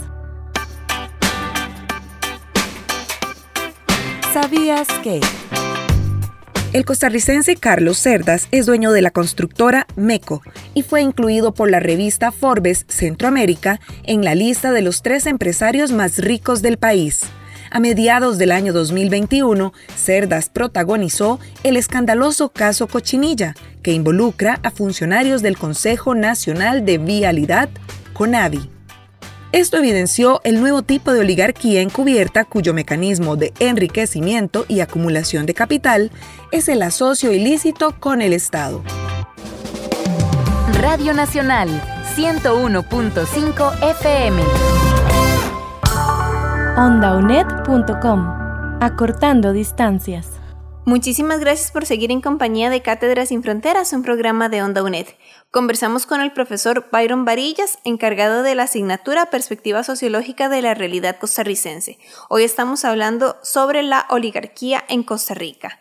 ¿Sabías 4.33 4.87
que? 5.03 5.21
El 6.73 6.83
costarricense 6.83 7.57
Carlos 7.57 7.99
Cerdas 7.99 8.47
es 8.49 8.65
dueño 8.65 8.91
de 8.91 9.03
la 9.03 9.11
constructora 9.11 9.85
MECO 9.95 10.41
y 10.73 10.81
fue 10.81 11.01
incluido 11.03 11.53
por 11.53 11.69
la 11.69 11.79
revista 11.79 12.31
Forbes 12.31 12.85
Centroamérica 12.87 13.79
en 14.01 14.25
la 14.25 14.33
lista 14.33 14.71
de 14.71 14.81
los 14.81 15.03
tres 15.03 15.27
empresarios 15.27 15.91
más 15.91 16.17
ricos 16.17 16.63
del 16.63 16.77
país. 16.77 17.21
A 17.69 17.79
mediados 17.79 18.37
del 18.37 18.51
año 18.51 18.73
2021, 18.73 19.73
Cerdas 19.95 20.49
protagonizó 20.49 21.39
el 21.63 21.77
escandaloso 21.77 22.49
caso 22.49 22.87
Cochinilla, 22.87 23.55
que 23.81 23.91
involucra 23.93 24.59
a 24.63 24.71
funcionarios 24.71 25.41
del 25.41 25.57
Consejo 25.57 26.15
Nacional 26.15 26.85
de 26.85 26.97
Vialidad, 26.97 27.69
CONAVI. 28.13 28.69
Esto 29.51 29.77
evidenció 29.77 30.41
el 30.43 30.59
nuevo 30.59 30.81
tipo 30.81 31.13
de 31.13 31.21
oligarquía 31.21 31.81
encubierta 31.81 32.43
cuyo 32.43 32.73
mecanismo 32.73 33.37
de 33.37 33.53
enriquecimiento 33.59 34.65
y 34.67 34.81
acumulación 34.81 35.45
de 35.45 35.53
capital 35.53 36.11
es 36.51 36.67
el 36.67 36.81
asocio 36.81 37.31
ilícito 37.31 37.95
con 37.99 38.21
el 38.21 38.33
Estado. 38.33 38.83
Radio 40.79 41.13
Nacional 41.13 41.69
101.5 42.15 43.83
FM. 43.83 44.86
OndaUNED.com. 46.77 48.77
Acortando 48.79 49.51
distancias. 49.51 50.33
Muchísimas 50.85 51.39
gracias 51.39 51.71
por 51.71 51.87
seguir 51.87 52.11
en 52.11 52.21
compañía 52.21 52.69
de 52.69 52.83
Cátedras 52.83 53.29
sin 53.29 53.41
Fronteras, 53.41 53.93
un 53.93 54.03
programa 54.03 54.47
de 54.47 54.61
Onda 54.61 54.83
UNED. 54.83 55.07
Conversamos 55.49 56.05
con 56.05 56.21
el 56.21 56.33
profesor 56.33 56.87
Byron 56.91 57.25
Varillas, 57.25 57.79
encargado 57.83 58.43
de 58.43 58.53
la 58.53 58.63
asignatura 58.63 59.31
Perspectiva 59.31 59.83
Sociológica 59.83 60.49
de 60.49 60.61
la 60.61 60.75
Realidad 60.75 61.17
Costarricense. 61.17 61.97
Hoy 62.29 62.43
estamos 62.43 62.85
hablando 62.85 63.37
sobre 63.41 63.81
la 63.81 64.05
oligarquía 64.11 64.83
en 64.87 65.01
Costa 65.01 65.33
Rica. 65.33 65.79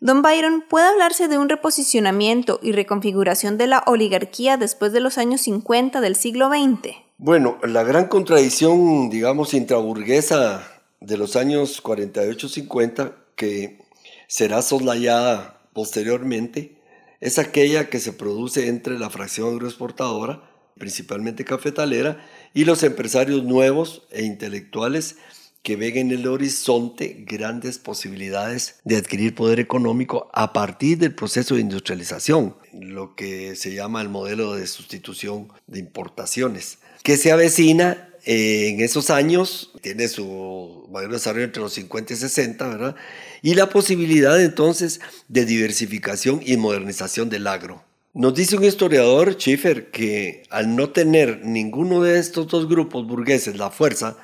Don 0.00 0.22
Byron, 0.22 0.64
¿puede 0.68 0.88
hablarse 0.88 1.28
de 1.28 1.38
un 1.38 1.48
reposicionamiento 1.48 2.58
y 2.60 2.72
reconfiguración 2.72 3.56
de 3.56 3.68
la 3.68 3.84
oligarquía 3.86 4.56
después 4.56 4.92
de 4.92 4.98
los 4.98 5.16
años 5.16 5.42
50 5.42 6.00
del 6.00 6.16
siglo 6.16 6.48
XX? 6.48 7.03
Bueno, 7.16 7.58
la 7.62 7.84
gran 7.84 8.08
contradicción, 8.08 9.08
digamos, 9.08 9.54
intraburguesa 9.54 10.68
de 11.00 11.16
los 11.16 11.36
años 11.36 11.80
48-50, 11.80 13.14
que 13.36 13.78
será 14.26 14.62
soslayada 14.62 15.60
posteriormente, 15.72 16.76
es 17.20 17.38
aquella 17.38 17.88
que 17.88 18.00
se 18.00 18.12
produce 18.12 18.66
entre 18.66 18.98
la 18.98 19.10
fracción 19.10 19.54
agroexportadora, 19.54 20.42
principalmente 20.76 21.44
cafetalera, 21.44 22.26
y 22.52 22.64
los 22.64 22.82
empresarios 22.82 23.44
nuevos 23.44 24.02
e 24.10 24.24
intelectuales 24.24 25.16
que 25.62 25.76
ven 25.76 25.96
en 25.96 26.10
el 26.10 26.26
horizonte 26.26 27.24
grandes 27.26 27.78
posibilidades 27.78 28.80
de 28.84 28.96
adquirir 28.96 29.36
poder 29.36 29.60
económico 29.60 30.28
a 30.34 30.52
partir 30.52 30.98
del 30.98 31.14
proceso 31.14 31.54
de 31.54 31.60
industrialización, 31.60 32.56
lo 32.72 33.14
que 33.14 33.54
se 33.54 33.72
llama 33.72 34.02
el 34.02 34.08
modelo 34.08 34.54
de 34.54 34.66
sustitución 34.66 35.48
de 35.68 35.78
importaciones, 35.78 36.80
que 37.04 37.18
se 37.18 37.30
avecina 37.30 38.08
eh, 38.24 38.70
en 38.70 38.80
esos 38.80 39.10
años, 39.10 39.70
tiene 39.82 40.08
su 40.08 40.88
mayor 40.90 41.12
desarrollo 41.12 41.44
entre 41.44 41.62
los 41.62 41.74
50 41.74 42.14
y 42.14 42.16
60, 42.16 42.66
¿verdad? 42.66 42.96
Y 43.42 43.54
la 43.54 43.68
posibilidad 43.68 44.42
entonces 44.42 45.02
de 45.28 45.44
diversificación 45.44 46.40
y 46.44 46.56
modernización 46.56 47.28
del 47.28 47.46
agro. 47.46 47.84
Nos 48.14 48.34
dice 48.34 48.56
un 48.56 48.64
historiador, 48.64 49.34
Schiffer, 49.34 49.90
que 49.90 50.44
al 50.48 50.74
no 50.74 50.90
tener 50.90 51.44
ninguno 51.44 52.02
de 52.02 52.18
estos 52.18 52.48
dos 52.48 52.68
grupos 52.68 53.06
burgueses 53.06 53.58
la 53.58 53.70
fuerza 53.70 54.16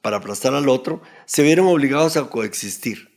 para 0.00 0.16
aplastar 0.16 0.54
al 0.54 0.70
otro, 0.70 1.02
se 1.26 1.42
vieron 1.42 1.66
obligados 1.66 2.16
a 2.16 2.30
coexistir. 2.30 3.10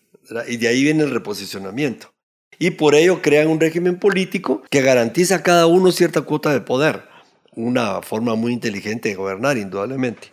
Y 0.49 0.57
de 0.57 0.67
ahí 0.67 0.83
viene 0.83 1.03
el 1.03 1.11
reposicionamiento. 1.11 2.11
Y 2.59 2.71
por 2.71 2.95
ello 2.95 3.21
crean 3.21 3.47
un 3.47 3.61
régimen 3.61 3.97
político 3.97 4.61
que 4.69 4.81
garantiza 4.81 5.35
a 5.35 5.43
cada 5.43 5.67
uno 5.67 5.93
cierta 5.93 6.23
cuota 6.23 6.51
de 6.51 6.59
poder. 6.59 7.14
Una 7.55 8.01
forma 8.01 8.35
muy 8.35 8.53
inteligente 8.53 9.09
de 9.09 9.15
gobernar, 9.15 9.57
indudablemente. 9.57 10.31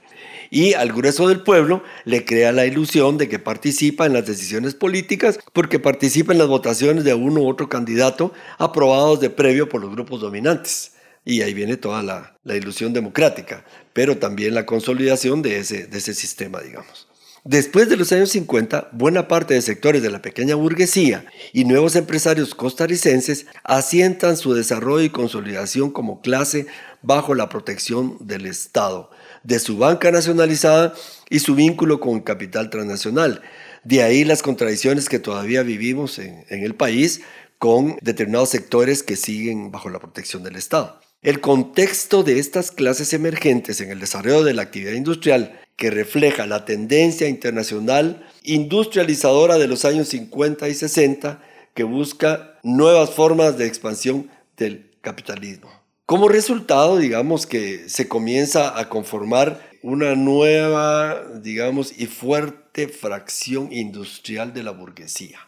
Y 0.50 0.74
al 0.74 0.92
grueso 0.92 1.28
del 1.28 1.42
pueblo 1.42 1.82
le 2.04 2.24
crea 2.24 2.52
la 2.52 2.66
ilusión 2.66 3.16
de 3.16 3.28
que 3.28 3.38
participa 3.38 4.04
en 4.04 4.12
las 4.12 4.26
decisiones 4.26 4.74
políticas 4.74 5.38
porque 5.52 5.78
participa 5.78 6.32
en 6.32 6.38
las 6.38 6.48
votaciones 6.48 7.04
de 7.04 7.14
uno 7.14 7.40
u 7.40 7.48
otro 7.48 7.68
candidato 7.68 8.34
aprobados 8.58 9.20
de 9.20 9.30
previo 9.30 9.68
por 9.68 9.80
los 9.80 9.90
grupos 9.90 10.20
dominantes. 10.20 10.92
Y 11.24 11.40
ahí 11.42 11.54
viene 11.54 11.76
toda 11.76 12.02
la, 12.02 12.36
ilusión 12.54 12.92
democrática, 12.92 13.64
pero 13.92 14.18
también 14.18 14.54
la 14.54 14.66
consolidación 14.66 15.40
de 15.40 15.58
ese, 15.58 15.86
de 15.86 15.98
ese 15.98 16.12
sistema, 16.12 16.60
digamos. 16.60 17.08
Después 17.44 17.88
de 17.88 17.96
los 17.96 18.12
años 18.12 18.30
50, 18.30 18.90
buena 18.92 19.26
parte 19.26 19.54
de 19.54 19.62
sectores 19.62 20.00
de 20.00 20.10
la 20.10 20.22
pequeña 20.22 20.54
burguesía 20.54 21.26
y 21.52 21.64
nuevos 21.64 21.96
empresarios 21.96 22.54
costarricenses 22.54 23.46
asientan 23.64 24.36
su 24.36 24.54
desarrollo 24.54 25.04
y 25.04 25.10
consolidación 25.10 25.90
como 25.90 26.20
clase 26.20 26.66
bajo 27.02 27.34
la 27.34 27.48
protección 27.48 28.16
del 28.20 28.46
Estado, 28.46 29.10
de 29.42 29.58
su 29.58 29.76
banca 29.76 30.12
nacionalizada 30.12 30.94
y 31.30 31.40
su 31.40 31.56
vínculo 31.56 31.98
con 31.98 32.20
capital 32.20 32.70
transnacional. 32.70 33.42
De 33.82 34.04
ahí 34.04 34.22
las 34.22 34.44
contradicciones 34.44 35.08
que 35.08 35.18
todavía 35.18 35.64
vivimos 35.64 36.20
en 36.20 36.44
el 36.48 36.76
país 36.76 37.22
con 37.58 37.96
determinados 38.02 38.50
sectores 38.50 39.02
que 39.02 39.16
siguen 39.16 39.72
bajo 39.72 39.88
la 39.88 39.98
protección 39.98 40.44
del 40.44 40.54
Estado. 40.54 41.00
El 41.22 41.40
contexto 41.40 42.24
de 42.24 42.40
estas 42.40 42.72
clases 42.72 43.12
emergentes 43.12 43.80
en 43.80 43.92
el 43.92 44.00
desarrollo 44.00 44.42
de 44.42 44.54
la 44.54 44.62
actividad 44.62 44.94
industrial, 44.94 45.60
que 45.76 45.88
refleja 45.88 46.48
la 46.48 46.64
tendencia 46.64 47.28
internacional 47.28 48.28
industrializadora 48.42 49.56
de 49.56 49.68
los 49.68 49.84
años 49.84 50.08
50 50.08 50.68
y 50.68 50.74
60, 50.74 51.40
que 51.74 51.84
busca 51.84 52.58
nuevas 52.64 53.10
formas 53.10 53.56
de 53.56 53.68
expansión 53.68 54.30
del 54.56 54.90
capitalismo. 55.00 55.70
Como 56.06 56.26
resultado, 56.26 56.96
digamos 56.96 57.46
que 57.46 57.88
se 57.88 58.08
comienza 58.08 58.76
a 58.76 58.88
conformar 58.88 59.70
una 59.80 60.16
nueva, 60.16 61.22
digamos, 61.40 61.96
y 61.96 62.06
fuerte 62.06 62.88
fracción 62.88 63.72
industrial 63.72 64.52
de 64.52 64.64
la 64.64 64.72
burguesía 64.72 65.38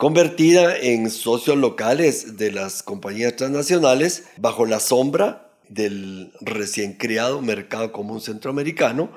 convertida 0.00 0.78
en 0.78 1.10
socios 1.10 1.58
locales 1.58 2.38
de 2.38 2.50
las 2.50 2.82
compañías 2.82 3.36
transnacionales 3.36 4.24
bajo 4.38 4.64
la 4.64 4.80
sombra 4.80 5.52
del 5.68 6.32
recién 6.40 6.94
creado 6.94 7.42
mercado 7.42 7.92
común 7.92 8.22
centroamericano, 8.22 9.10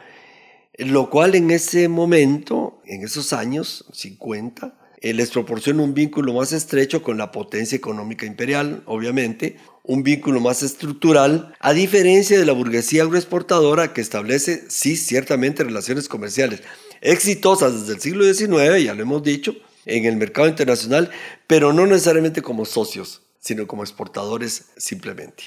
lo 0.78 1.10
cual 1.10 1.36
en 1.36 1.52
ese 1.52 1.88
momento, 1.88 2.82
en 2.86 3.02
esos 3.06 3.32
años 3.32 3.86
50, 3.94 4.78
eh, 5.00 5.14
les 5.14 5.32
proporciona 5.32 5.84
un 5.84 5.94
vínculo 5.94 6.34
más 6.34 6.52
estrecho 6.52 7.02
con 7.02 7.18
la 7.18 7.32
potencia 7.32 7.78
económica 7.78 8.26
imperial, 8.26 8.84
obviamente, 8.86 9.56
un 9.84 10.04
vínculo 10.04 10.42
más 10.42 10.64
estructural, 10.64 11.56
a 11.62 11.72
diferencia 11.72 12.38
de 12.38 12.46
la 12.46 12.52
burguesía 12.52 13.04
agroexportadora 13.04 13.94
que 13.94 14.02
establece, 14.02 14.66
sí, 14.68 14.98
ciertamente 14.98 15.64
relaciones 15.64 16.10
comerciales 16.10 16.62
exitosas 17.00 17.80
desde 17.80 17.94
el 17.94 18.02
siglo 18.02 18.26
XIX, 18.26 18.84
ya 18.84 18.94
lo 18.94 19.04
hemos 19.04 19.24
dicho, 19.24 19.56
en 19.86 20.06
el 20.06 20.16
mercado 20.18 20.48
internacional, 20.48 21.10
pero 21.48 21.74
no 21.74 21.86
necesariamente 21.86 22.42
como 22.42 22.66
socios, 22.66 23.22
sino 23.40 23.68
como 23.68 23.84
exportadores 23.84 24.66
simplemente. 24.78 25.44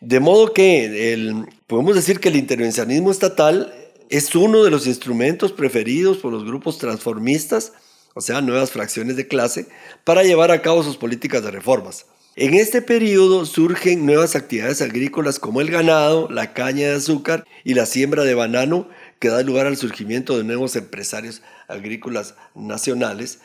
De 0.00 0.18
modo 0.20 0.52
que 0.52 1.46
podemos 1.66 1.94
decir 1.94 2.18
que 2.18 2.28
el 2.28 2.36
intervencionismo 2.36 3.10
estatal 3.10 3.72
es 4.08 4.34
uno 4.34 4.64
de 4.64 4.70
los 4.70 4.86
instrumentos 4.86 5.52
preferidos 5.52 6.18
por 6.18 6.32
los 6.32 6.44
grupos 6.44 6.78
transformistas, 6.78 7.72
o 8.14 8.20
sea, 8.20 8.40
nuevas 8.40 8.70
fracciones 8.70 9.16
de 9.16 9.26
clase, 9.26 9.68
para 10.04 10.22
llevar 10.22 10.50
a 10.50 10.60
cabo 10.60 10.82
sus 10.82 10.96
políticas 10.96 11.42
de 11.42 11.50
reformas. 11.50 12.06
En 12.34 12.54
este 12.54 12.82
periodo 12.82 13.44
surgen 13.46 14.04
nuevas 14.04 14.36
actividades 14.36 14.82
agrícolas 14.82 15.38
como 15.38 15.60
el 15.60 15.70
ganado, 15.70 16.28
la 16.30 16.54
caña 16.54 16.88
de 16.88 16.94
azúcar 16.94 17.46
y 17.62 17.74
la 17.74 17.86
siembra 17.86 18.24
de 18.24 18.34
banano, 18.34 18.88
que 19.18 19.28
da 19.28 19.42
lugar 19.42 19.66
al 19.66 19.76
surgimiento 19.76 20.36
de 20.36 20.44
nuevos 20.44 20.74
empresarios 20.74 21.42
agrícolas 21.68 22.34
nacionales, 22.54 23.40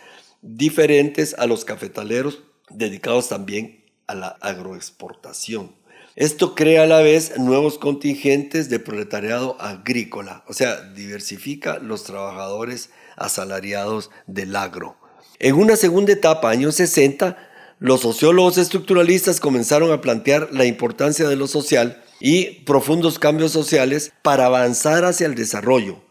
diferentes 0.55 1.35
a 1.37 1.45
los 1.45 1.65
cafetaleros 1.65 2.43
dedicados 2.69 3.29
también 3.29 3.85
a 4.07 4.15
la 4.15 4.27
agroexportación. 4.41 5.75
Esto 6.15 6.55
crea 6.55 6.83
a 6.83 6.87
la 6.87 7.01
vez 7.01 7.37
nuevos 7.37 7.77
contingentes 7.77 8.69
de 8.69 8.79
proletariado 8.79 9.55
agrícola, 9.61 10.43
o 10.47 10.53
sea, 10.53 10.81
diversifica 10.81 11.77
los 11.77 12.03
trabajadores 12.05 12.89
asalariados 13.17 14.09
del 14.25 14.55
agro. 14.55 14.97
En 15.37 15.55
una 15.55 15.75
segunda 15.75 16.13
etapa, 16.13 16.49
años 16.49 16.75
60, 16.75 17.37
los 17.79 18.01
sociólogos 18.01 18.57
estructuralistas 18.57 19.39
comenzaron 19.39 19.91
a 19.91 20.01
plantear 20.01 20.49
la 20.51 20.65
importancia 20.65 21.27
de 21.27 21.35
lo 21.35 21.45
social 21.45 22.03
y 22.19 22.63
profundos 22.63 23.19
cambios 23.19 23.51
sociales 23.51 24.11
para 24.23 24.47
avanzar 24.47 25.05
hacia 25.05 25.27
el 25.27 25.35
desarrollo, 25.35 26.01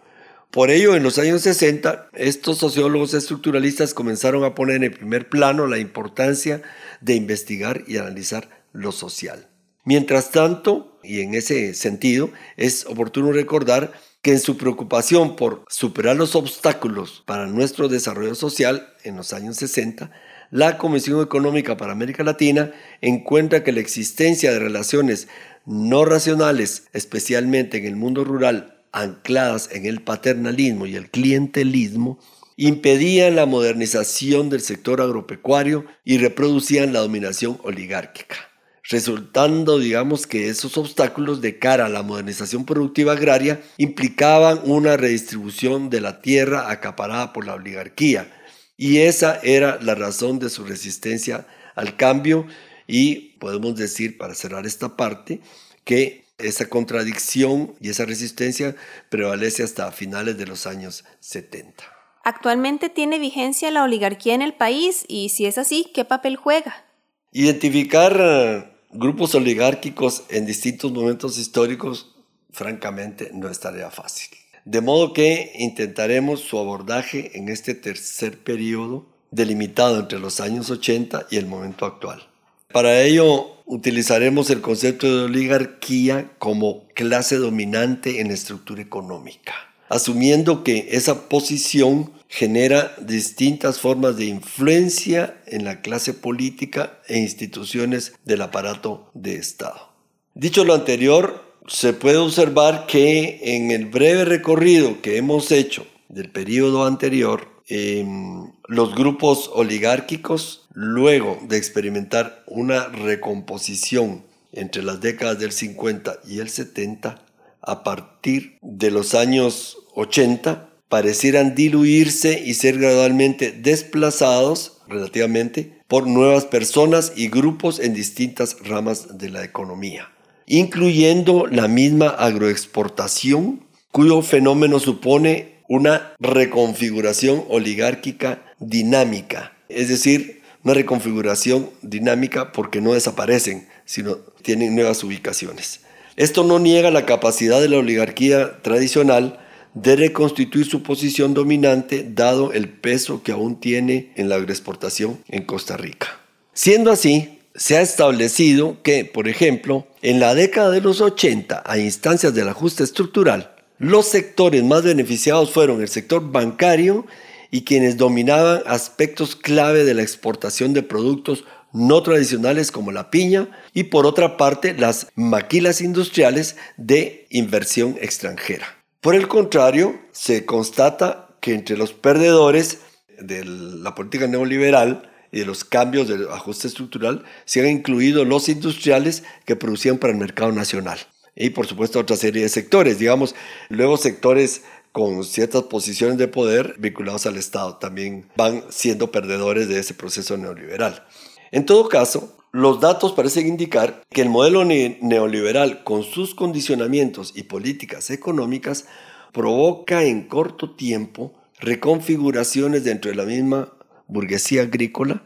por 0.51 0.71
ello, 0.71 0.97
en 0.97 1.03
los 1.03 1.19
años 1.19 1.43
60, 1.43 2.09
estos 2.15 2.59
sociólogos 2.59 3.13
estructuralistas 3.15 3.93
comenzaron 3.93 4.43
a 4.45 4.55
poner 4.55 4.83
en 4.83 4.93
primer 4.93 5.29
plano 5.29 5.67
la 5.67 5.79
importancia 5.79 6.63
de 7.01 7.15
investigar 7.15 7.85
y 7.87 7.99
analizar 7.99 8.49
lo 8.73 8.93
social. 8.93 9.49
Mientras 9.85 10.31
tanto, 10.31 10.99
y 11.05 11.21
en 11.21 11.35
ese 11.35 11.75
sentido, 11.75 12.31
es 12.57 12.87
oportuno 12.87 13.33
recordar 13.33 13.93
que 14.23 14.33
en 14.33 14.41
su 14.41 14.57
preocupación 14.57 15.37
por 15.37 15.65
superar 15.69 16.17
los 16.17 16.35
obstáculos 16.35 17.23
para 17.27 17.47
nuestro 17.47 17.89
desarrollo 17.89 18.35
social 18.35 18.95
en 19.05 19.17
los 19.17 19.33
años 19.33 19.57
60, 19.57 20.11
la 20.51 20.79
Comisión 20.79 21.23
Económica 21.23 21.77
para 21.77 21.93
América 21.93 22.25
Latina 22.25 22.73
encuentra 23.01 23.63
que 23.63 23.73
la 23.73 23.81
existencia 23.81 24.53
de 24.53 24.59
relaciones 24.59 25.29
no 25.67 26.05
racionales, 26.05 26.89
especialmente 26.93 27.77
en 27.79 27.85
el 27.85 27.97
mundo 27.97 28.25
rural 28.25 28.76
ancladas 28.97 29.69
en 29.73 29.85
el 29.85 30.01
paternalismo 30.01 30.87
y 30.87 30.97
el 30.97 31.11
clientelismo, 31.11 32.19
impedían 32.57 33.37
la 33.37 33.45
modernización 33.45 34.49
del 34.49 34.63
sector 34.63 35.03
agropecuario 35.03 35.85
y 36.05 36.17
reproducían 36.17 36.95
la 36.95 37.01
dominación 37.01 37.61
oligárquica, 37.63 38.37
resultando, 38.83 39.79
digamos, 39.79 40.27
que 40.27 40.49
esos 40.49 40.79
obstáculos 40.79 41.43
de 41.43 41.59
cara 41.59 41.85
a 41.85 41.91
la 41.91 42.03
modernización 42.03 42.65
productiva 42.65 43.13
agraria 43.13 43.61
implicaban 43.77 44.61
una 44.65 44.97
redistribución 44.97 45.91
de 45.91 46.01
la 46.01 46.23
tierra 46.23 46.71
acaparada 46.71 47.35
por 47.35 47.47
la 47.47 47.55
oligarquía, 47.55 48.33
y 48.79 48.99
esa 48.99 49.39
era 49.43 49.79
la 49.83 49.95
razón 49.95 50.39
de 50.39 50.49
su 50.49 50.65
resistencia 50.65 51.47
al 51.75 51.97
cambio. 51.97 52.47
Y 52.87 53.37
podemos 53.39 53.75
decir, 53.75 54.17
para 54.17 54.35
cerrar 54.35 54.67
esta 54.67 54.97
parte, 54.97 55.41
que 55.85 56.26
esa 56.39 56.69
contradicción 56.69 57.75
y 57.81 57.91
esa 57.91 58.05
resistencia 58.05 58.77
prevalece 59.09 59.63
hasta 59.63 59.91
finales 59.93 60.37
de 60.37 60.47
los 60.47 60.67
años 60.67 61.05
70. 61.21 61.85
¿Actualmente 62.25 62.89
tiene 62.89 63.19
vigencia 63.19 63.71
la 63.71 63.85
oligarquía 63.85 64.35
en 64.35 64.43
el 64.43 64.55
país? 64.55 65.05
Y 65.09 65.29
si 65.29 65.47
es 65.47 65.59
así, 65.59 65.91
¿qué 65.95 66.05
papel 66.05 66.37
juega? 66.37 66.85
Identificar 67.33 68.17
eh, 68.21 68.65
grupos 68.91 69.35
oligárquicos 69.35 70.25
en 70.29 70.45
distintos 70.45 70.93
momentos 70.93 71.39
históricos, 71.39 72.17
francamente, 72.51 73.31
no 73.33 73.49
es 73.49 73.61
tarea 73.61 73.91
fácil. 73.91 74.37
De 74.65 74.81
modo 74.81 75.13
que 75.13 75.53
intentaremos 75.55 76.41
su 76.41 76.59
abordaje 76.59 77.39
en 77.39 77.49
este 77.49 77.75
tercer 77.75 78.43
periodo 78.43 79.07
delimitado 79.31 80.01
entre 80.01 80.19
los 80.19 80.41
años 80.41 80.71
80 80.71 81.29
y 81.31 81.37
el 81.37 81.47
momento 81.47 81.87
actual. 81.87 82.27
Para 82.73 83.03
ello 83.03 83.63
utilizaremos 83.65 84.51
el 84.51 84.61
concepto 84.61 85.07
de 85.07 85.25
oligarquía 85.25 86.33
como 86.39 86.87
clase 86.95 87.37
dominante 87.37 88.21
en 88.21 88.29
la 88.29 88.35
estructura 88.35 88.83
económica, 88.83 89.55
asumiendo 89.89 90.63
que 90.63 90.89
esa 90.91 91.29
posición 91.29 92.13
genera 92.29 92.95
distintas 93.01 93.81
formas 93.81 94.17
de 94.17 94.27
influencia 94.27 95.41
en 95.47 95.65
la 95.65 95.81
clase 95.81 96.13
política 96.13 96.99
e 97.09 97.19
instituciones 97.19 98.15
del 98.25 98.43
aparato 98.43 99.11
de 99.15 99.37
Estado. 99.37 99.93
Dicho 100.35 100.65
lo 100.65 100.75
anterior, 100.75 101.45
se 101.69 101.93
puede 101.93 102.19
observar 102.19 102.87
que 102.87 103.41
en 103.43 103.71
el 103.71 103.87
breve 103.87 104.25
recorrido 104.25 105.01
que 105.03 105.17
hemos 105.17 105.51
hecho 105.51 105.87
del 106.09 106.31
periodo 106.31 106.85
anterior, 106.85 107.56
em, 107.69 108.53
los 108.69 108.95
grupos 108.95 109.51
oligárquicos, 109.53 110.69
luego 110.73 111.39
de 111.49 111.57
experimentar 111.57 112.45
una 112.47 112.87
recomposición 112.89 114.25
entre 114.53 114.83
las 114.83 115.01
décadas 115.01 115.39
del 115.39 115.53
50 115.53 116.21
y 116.27 116.39
el 116.41 116.49
70, 116.49 117.23
a 117.63 117.83
partir 117.83 118.59
de 118.63 118.91
los 118.91 119.15
años 119.15 119.79
80, 119.95 120.71
parecieran 120.89 121.55
diluirse 121.55 122.41
y 122.45 122.55
ser 122.55 122.79
gradualmente 122.79 123.53
desplazados 123.53 124.79
relativamente 124.89 125.81
por 125.89 126.07
nuevas 126.07 126.45
personas 126.45 127.13
y 127.17 127.29
grupos 127.29 127.81
en 127.81 127.95
distintas 127.95 128.57
ramas 128.65 129.19
de 129.19 129.31
la 129.31 129.45
economía, 129.45 130.11
incluyendo 130.47 131.47
la 131.47 131.69
misma 131.69 132.09
agroexportación, 132.09 133.65
cuyo 133.91 134.23
fenómeno 134.23 134.79
supone 134.79 135.56
una 135.69 136.15
reconfiguración 136.21 137.45
oligárquica 137.49 138.43
dinámica, 138.59 139.53
es 139.69 139.89
decir, 139.89 140.43
una 140.65 140.75
reconfiguración 140.75 141.71
dinámica 141.83 142.53
porque 142.53 142.81
no 142.81 142.95
desaparecen, 142.95 143.69
sino 143.85 144.17
tienen 144.43 144.75
nuevas 144.75 145.03
ubicaciones. 145.05 145.81
Esto 146.17 146.45
no 146.45 146.59
niega 146.59 146.91
la 146.91 147.07
capacidad 147.07 147.61
de 147.61 147.69
la 147.69 147.79
oligarquía 147.79 148.63
tradicional 148.63 149.39
de 149.75 149.95
reconstituir 149.95 150.67
su 150.67 150.83
posición 150.83 151.35
dominante 151.35 152.07
dado 152.09 152.53
el 152.53 152.71
peso 152.71 153.23
que 153.23 153.33
aún 153.33 153.61
tiene 153.61 154.13
en 154.17 154.31
la 154.31 154.37
agroexportación 154.37 155.19
en 155.29 155.45
Costa 155.45 155.77
Rica. 155.77 156.19
Siendo 156.55 156.91
así, 156.91 157.41
se 157.55 157.77
ha 157.77 157.83
establecido 157.83 158.83
que, 158.83 159.05
por 159.05 159.29
ejemplo, 159.29 159.87
en 160.01 160.19
la 160.19 160.35
década 160.35 160.71
de 160.71 160.81
los 160.81 161.01
80, 161.01 161.63
a 161.65 161.79
instancias 161.79 162.35
del 162.35 162.49
ajuste 162.49 162.85
estructural, 162.85 163.56
los 163.79 164.07
sectores 164.07 164.65
más 164.65 164.83
beneficiados 164.83 165.51
fueron 165.51 165.81
el 165.81 165.89
sector 165.89 166.31
bancario 166.31 167.07
y 167.51 167.65
quienes 167.65 167.97
dominaban 167.97 168.63
aspectos 168.67 169.37
clave 169.37 169.85
de 169.85 169.95
la 169.95 170.03
exportación 170.03 170.73
de 170.73 170.83
productos 170.83 171.45
no 171.73 172.03
tradicionales 172.03 172.73
como 172.73 172.91
la 172.91 173.11
piña 173.11 173.49
y 173.75 173.85
por 173.85 174.07
otra 174.07 174.37
parte 174.37 174.75
las 174.75 175.09
maquilas 175.15 175.81
industriales 175.81 176.57
de 176.77 177.27
inversión 177.31 177.97
extranjera. 178.01 178.67
Por 179.01 179.15
el 179.15 179.29
contrario, 179.29 180.01
se 180.13 180.47
constata 180.47 181.29
que 181.41 181.55
entre 181.55 181.77
los 181.77 181.93
perdedores 181.93 182.81
de 183.21 183.45
la 183.45 183.95
política 183.95 184.27
neoliberal 184.27 185.11
y 185.33 185.41
de 185.41 185.47
los 185.47 185.65
cambios 185.65 186.09
del 186.09 186.29
ajuste 186.29 186.69
estructural 186.69 187.25
se 187.45 187.61
han 187.61 187.69
incluido 187.69 188.25
los 188.25 188.49
industriales 188.49 189.23
que 189.45 189.57
producían 189.57 189.99
para 189.99 190.13
el 190.13 190.19
mercado 190.19 190.53
nacional. 190.53 190.99
Y 191.37 191.51
por 191.51 191.67
supuesto 191.67 192.01
otra 192.01 192.17
serie 192.17 192.43
de 192.43 192.49
sectores, 192.49 192.99
digamos, 192.99 193.35
luego 193.69 193.99
sectores 193.99 194.63
con 194.91 195.23
ciertas 195.25 195.65
posiciones 195.65 196.17
de 196.17 196.27
poder 196.27 196.75
vinculados 196.79 197.27
al 197.27 197.37
Estado 197.37 197.77
también 197.77 198.31
van 198.35 198.65
siendo 198.71 199.13
perdedores 199.13 199.69
de 199.69 199.79
ese 199.79 199.93
proceso 199.93 200.39
neoliberal. 200.39 201.07
En 201.53 201.67
todo 201.67 201.89
caso, 201.89 202.35
los 202.51 202.81
datos 202.81 203.13
parecen 203.13 203.47
indicar 203.47 204.03
que 204.11 204.23
el 204.23 204.31
modelo 204.31 204.65
neoliberal, 204.65 205.85
con 205.85 206.03
sus 206.03 206.35
condicionamientos 206.35 207.35
y 207.37 207.43
políticas 207.43 208.09
económicas, 208.09 208.87
provoca 209.33 210.05
en 210.05 210.27
corto 210.27 210.75
tiempo 210.75 211.35
reconfiguraciones 211.61 212.85
dentro 212.85 213.11
de 213.11 213.17
la 213.19 213.25
misma 213.25 213.75
burguesía 214.09 214.63
agrícola 214.63 215.23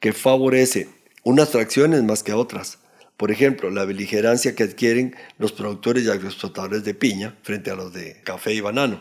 que 0.00 0.12
favorece 0.12 0.88
unas 1.22 1.50
fracciones 1.50 2.02
más 2.02 2.24
que 2.24 2.32
otras. 2.32 2.78
Por 3.22 3.30
ejemplo, 3.30 3.70
la 3.70 3.84
beligerancia 3.84 4.56
que 4.56 4.64
adquieren 4.64 5.14
los 5.38 5.52
productores 5.52 6.04
y 6.04 6.10
agroexportadores 6.10 6.82
de 6.82 6.92
piña 6.92 7.36
frente 7.44 7.70
a 7.70 7.76
los 7.76 7.92
de 7.92 8.20
café 8.24 8.52
y 8.52 8.60
banano. 8.60 9.00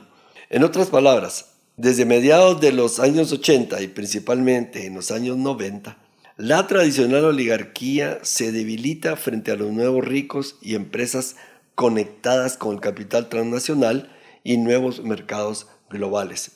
En 0.51 0.63
otras 0.63 0.89
palabras, 0.89 1.53
desde 1.75 2.05
mediados 2.05 2.61
de 2.61 2.71
los 2.71 2.99
años 2.99 3.31
80 3.31 3.81
y 3.81 3.87
principalmente 3.87 4.85
en 4.85 4.93
los 4.93 5.09
años 5.09 5.37
90, 5.37 5.97
la 6.37 6.67
tradicional 6.67 7.25
oligarquía 7.25 8.19
se 8.21 8.51
debilita 8.51 9.15
frente 9.15 9.49
a 9.49 9.55
los 9.55 9.71
nuevos 9.71 10.05
ricos 10.05 10.55
y 10.61 10.75
empresas 10.75 11.35
conectadas 11.73 12.57
con 12.57 12.75
el 12.75 12.79
capital 12.79 13.27
transnacional 13.27 14.15
y 14.43 14.57
nuevos 14.57 15.03
mercados 15.03 15.65
globales. 15.89 16.51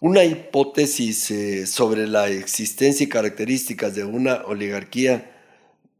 Una 0.00 0.22
hipótesis 0.22 1.32
eh, 1.32 1.66
sobre 1.66 2.06
la 2.06 2.28
existencia 2.28 3.02
y 3.02 3.08
características 3.08 3.96
de 3.96 4.04
una 4.04 4.44
oligarquía 4.44 5.34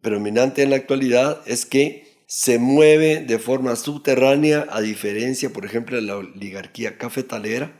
predominante 0.01 0.63
en 0.63 0.71
la 0.71 0.77
actualidad 0.77 1.43
es 1.47 1.67
que 1.67 2.09
se 2.27 2.59
mueve 2.59 3.21
de 3.21 3.39
forma 3.39 3.75
subterránea 3.75 4.67
a 4.71 4.81
diferencia, 4.81 5.51
por 5.51 5.65
ejemplo, 5.65 5.97
de 5.97 6.03
la 6.03 6.17
oligarquía 6.17 6.99
cafetalera. 6.99 7.73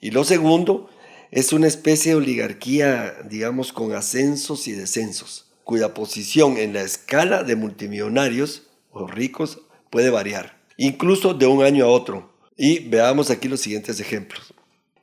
Y 0.00 0.10
lo 0.10 0.24
segundo 0.24 0.88
es 1.30 1.52
una 1.52 1.66
especie 1.66 2.12
de 2.12 2.18
oligarquía, 2.18 3.14
digamos, 3.28 3.72
con 3.72 3.92
ascensos 3.92 4.66
y 4.66 4.72
descensos, 4.72 5.52
cuya 5.64 5.94
posición 5.94 6.56
en 6.56 6.72
la 6.72 6.82
escala 6.82 7.42
de 7.42 7.56
multimillonarios 7.56 8.68
o 8.90 9.06
ricos 9.06 9.60
puede 9.90 10.10
variar, 10.10 10.58
incluso 10.76 11.34
de 11.34 11.46
un 11.46 11.62
año 11.62 11.84
a 11.84 11.88
otro. 11.88 12.32
Y 12.56 12.80
veamos 12.80 13.30
aquí 13.30 13.48
los 13.48 13.60
siguientes 13.60 14.00
ejemplos. 14.00 14.54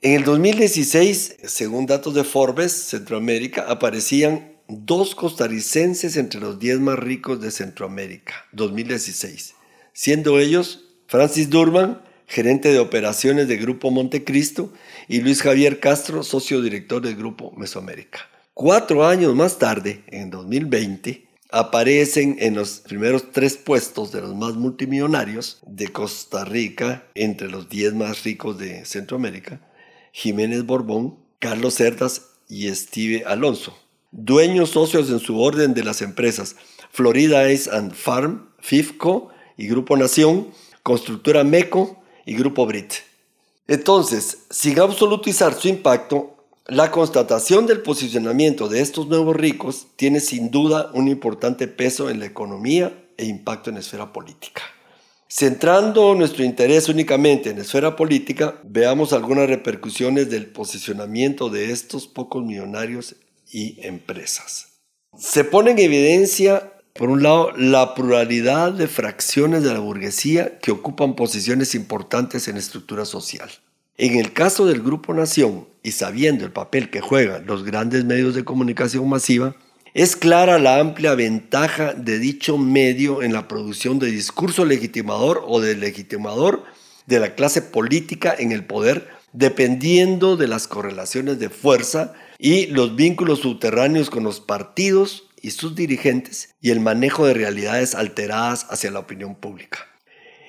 En 0.02 0.14
el 0.14 0.24
2016, 0.24 1.38
según 1.44 1.86
datos 1.86 2.14
de 2.14 2.24
Forbes, 2.24 2.72
Centroamérica, 2.72 3.66
aparecían 3.68 4.54
dos 4.70 5.16
costarricenses 5.16 6.16
entre 6.16 6.40
los 6.40 6.60
10 6.60 6.80
más 6.80 7.00
ricos 7.00 7.42
de 7.42 7.50
Centroamérica, 7.50 8.46
2016, 8.52 9.56
siendo 9.94 10.40
ellos 10.40 10.86
Francis 11.08 11.50
Durban, 11.50 12.04
gerente 12.28 12.72
de 12.72 12.78
operaciones 12.78 13.48
de 13.48 13.58
Grupo 13.58 13.90
Montecristo, 13.90 14.72
y 15.08 15.22
Luis 15.22 15.42
Javier 15.42 15.80
Castro, 15.80 16.22
socio 16.22 16.62
director 16.62 17.02
del 17.02 17.16
Grupo 17.16 17.52
Mesoamérica. 17.58 18.20
Cuatro 18.54 19.08
años 19.08 19.34
más 19.36 19.58
tarde, 19.58 20.04
en 20.08 20.30
2020, 20.30 21.28
aparecen 21.50 22.38
en 22.40 22.54
los 22.54 22.82
primeros 22.82 23.32
tres 23.32 23.58
puestos 23.58 24.12
de 24.12 24.22
los 24.22 24.36
más 24.36 24.54
multimillonarios 24.54 25.60
de 25.66 25.88
Costa 25.88 26.46
Rica, 26.46 27.08
entre 27.16 27.50
los 27.50 27.70
diez 27.70 27.96
más 27.96 28.24
ricos 28.24 28.60
de 28.60 28.86
Centroamérica, 28.86 29.62
Jiménez 30.12 30.64
Borbón, 30.64 31.18
Carlos 31.40 31.74
Cerdas 31.74 32.28
y 32.48 32.68
Steve 32.76 33.24
Alonso, 33.26 33.76
dueños 34.12 34.72
socios 34.72 35.10
en 35.10 35.20
su 35.20 35.40
orden 35.40 35.74
de 35.74 35.84
las 35.84 36.02
empresas 36.02 36.56
Florida 36.92 37.52
Ice 37.52 37.70
and 37.72 37.94
Farm, 37.94 38.50
FIFCO 38.60 39.30
y 39.58 39.68
Grupo 39.68 39.96
Nación, 39.96 40.48
Constructora 40.84 41.44
MECO 41.44 42.02
y 42.26 42.36
Grupo 42.36 42.66
Brit. 42.66 42.94
Entonces, 43.68 44.46
sin 44.50 44.80
absolutizar 44.80 45.54
su 45.54 45.68
impacto, 45.68 46.36
la 46.68 46.92
constatación 46.92 47.66
del 47.66 47.82
posicionamiento 47.82 48.68
de 48.68 48.82
estos 48.82 49.08
nuevos 49.08 49.36
ricos 49.36 49.88
tiene 49.96 50.20
sin 50.20 50.52
duda 50.52 50.92
un 50.94 51.08
importante 51.08 51.68
peso 51.68 52.10
en 52.10 52.20
la 52.20 52.26
economía 52.26 53.06
e 53.18 53.26
impacto 53.26 53.70
en 53.70 53.76
la 53.76 53.82
esfera 53.82 54.14
política. 54.14 54.62
Centrando 55.28 56.16
nuestro 56.16 56.44
interés 56.44 56.90
únicamente 56.90 57.52
en 57.52 57.58
la 57.58 57.62
esfera 57.62 57.96
política, 57.96 58.60
veamos 58.64 59.14
algunas 59.14 59.48
repercusiones 59.48 60.30
del 60.32 60.48
posicionamiento 60.48 61.50
de 61.50 61.72
estos 61.72 62.08
pocos 62.08 62.44
millonarios 62.44 63.16
y 63.50 63.80
empresas. 63.86 64.80
Se 65.18 65.44
pone 65.44 65.72
en 65.72 65.80
evidencia, 65.80 66.74
por 66.94 67.10
un 67.10 67.24
lado, 67.24 67.52
la 67.58 67.96
pluralidad 67.96 68.72
de 68.72 68.88
fracciones 68.88 69.64
de 69.64 69.74
la 69.74 69.80
burguesía 69.80 70.60
que 70.60 70.72
ocupan 70.72 71.16
posiciones 71.16 71.76
importantes 71.76 72.48
en 72.48 72.56
la 72.56 72.62
estructura 72.62 73.06
social. 73.06 73.50
En 73.98 74.16
el 74.16 74.32
caso 74.32 74.66
del 74.66 74.82
Grupo 74.82 75.14
Nación, 75.14 75.68
y 75.84 75.92
sabiendo 75.92 76.46
el 76.46 76.52
papel 76.52 76.90
que 76.90 77.02
juegan 77.02 77.46
los 77.46 77.64
grandes 77.64 78.06
medios 78.06 78.36
de 78.36 78.46
comunicación 78.46 79.10
masiva, 79.10 79.56
es 79.94 80.16
clara 80.16 80.60
la 80.60 80.80
amplia 80.80 81.16
ventaja 81.16 81.94
de 81.94 82.20
dicho 82.20 82.58
medio 82.58 83.24
en 83.24 83.34
la 83.34 83.48
producción 83.48 83.98
de 84.00 84.08
discurso 84.12 84.64
legitimador 84.64 85.44
o 85.48 85.60
de 85.60 85.76
legitimador 85.76 86.64
de 87.08 87.20
la 87.20 87.34
clase 87.34 87.62
política 87.62 88.36
en 88.38 88.52
el 88.52 88.64
poder, 88.64 89.10
dependiendo 89.34 90.38
de 90.38 90.48
las 90.48 90.68
correlaciones 90.68 91.40
de 91.40 91.50
fuerza 91.50 92.14
y 92.40 92.68
los 92.68 92.96
vínculos 92.96 93.40
subterráneos 93.40 94.10
con 94.10 94.24
los 94.24 94.40
partidos 94.40 95.28
y 95.42 95.52
sus 95.52 95.76
dirigentes 95.76 96.56
y 96.62 96.72
el 96.72 96.80
manejo 96.80 97.28
de 97.28 97.34
realidades 97.34 97.94
alteradas 97.94 98.66
hacia 98.70 98.92
la 98.92 99.00
opinión 99.00 99.36
pública. 99.36 99.80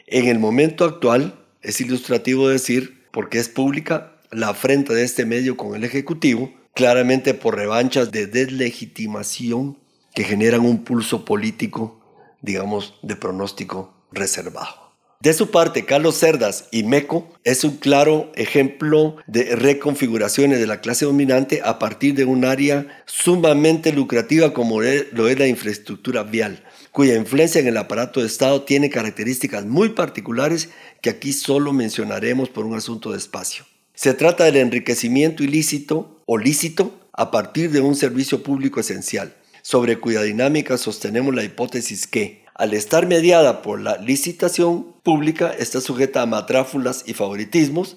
En 0.07 0.29
el 0.29 0.39
momento 0.39 0.85
actual, 0.85 1.45
es 1.63 1.81
ilustrativo 1.81 2.49
decir 2.49 3.07
porque 3.11 3.39
es 3.39 3.49
pública 3.49 4.17
la 4.31 4.51
afrenta 4.51 4.95
de 4.95 5.05
este 5.05 5.27
medio 5.27 5.57
con 5.57 5.75
el 5.75 5.83
Ejecutivo, 5.83 6.53
claramente 6.75 7.35
por 7.35 7.57
revanchas 7.57 8.13
de 8.13 8.27
deslegitimación 8.29 9.77
que 10.15 10.25
generan 10.25 10.61
un 10.61 10.85
pulso 10.85 11.25
político, 11.25 12.01
digamos, 12.41 12.95
de 13.03 13.17
pronóstico 13.17 13.93
reservado. 14.13 14.80
De 15.23 15.35
su 15.35 15.51
parte, 15.51 15.85
Carlos 15.85 16.17
Cerdas 16.17 16.65
y 16.71 16.83
MECO 16.83 17.31
es 17.45 17.63
un 17.63 17.77
claro 17.77 18.33
ejemplo 18.37 19.17
de 19.27 19.55
reconfiguraciones 19.55 20.59
de 20.59 20.67
la 20.67 20.81
clase 20.81 21.05
dominante 21.05 21.61
a 21.63 21.79
partir 21.79 22.15
de 22.15 22.25
un 22.25 22.47
área 22.47 23.05
sumamente 23.05 23.93
lucrativa 23.93 24.55
como 24.55 24.81
lo 24.81 25.29
es 25.29 25.39
la 25.39 25.47
infraestructura 25.47 26.23
vial, 26.23 26.65
cuya 26.91 27.17
influencia 27.17 27.61
en 27.61 27.67
el 27.67 27.77
aparato 27.77 28.21
de 28.21 28.29
Estado 28.29 28.63
tiene 28.63 28.89
características 28.89 29.67
muy 29.67 29.91
particulares 29.91 30.71
que 31.03 31.11
aquí 31.11 31.35
solo 31.35 31.75
mencionaremos 31.75 32.49
por 32.49 32.65
un 32.65 32.75
asunto 32.75 33.13
de 33.13 33.19
espacio. 33.19 33.67
Se 33.93 34.15
trata 34.15 34.45
del 34.45 34.57
enriquecimiento 34.57 35.43
ilícito 35.43 36.23
o 36.25 36.39
lícito 36.39 36.99
a 37.13 37.31
partir 37.31 37.73
de 37.73 37.83
un 37.83 37.95
servicio 37.95 38.43
público 38.43 38.81
esencial, 38.81 39.37
sobre 39.61 40.01
cuya 40.01 40.23
dinámica 40.23 40.79
sostenemos 40.79 41.35
la 41.35 41.45
hipótesis 41.45 42.07
que, 42.07 42.40
al 42.61 42.75
estar 42.75 43.07
mediada 43.07 43.63
por 43.63 43.81
la 43.81 43.97
licitación 43.97 44.93
pública, 45.03 45.51
está 45.59 45.81
sujeta 45.81 46.21
a 46.21 46.27
matráfulas 46.27 47.05
y 47.07 47.15
favoritismos 47.15 47.97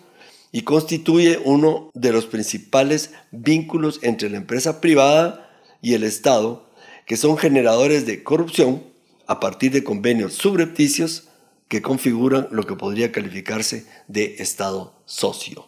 y 0.54 0.62
constituye 0.62 1.38
uno 1.43 1.91
de 1.93 2.13
los 2.13 2.28
principales 2.28 3.12
vínculos 3.32 3.99
entre 4.04 4.30
la 4.30 4.38
empresa 4.38 4.80
privada 4.80 5.52
y 5.82 5.95
el 5.95 6.06
Estado, 6.06 6.69
que 7.06 7.17
son 7.17 7.38
generadores 7.38 8.06
de 8.06 8.23
corrupción 8.23 8.84
a 9.28 9.41
partir 9.41 9.73
de 9.73 9.84
convenios 9.84 10.36
subrepticios 10.36 11.28
que 11.67 11.82
configuran 11.82 12.47
lo 12.49 12.63
que 12.63 12.78
podría 12.78 13.12
calificarse 13.12 13.86
de 14.08 14.38
Estado 14.39 14.93
socio. 15.04 15.67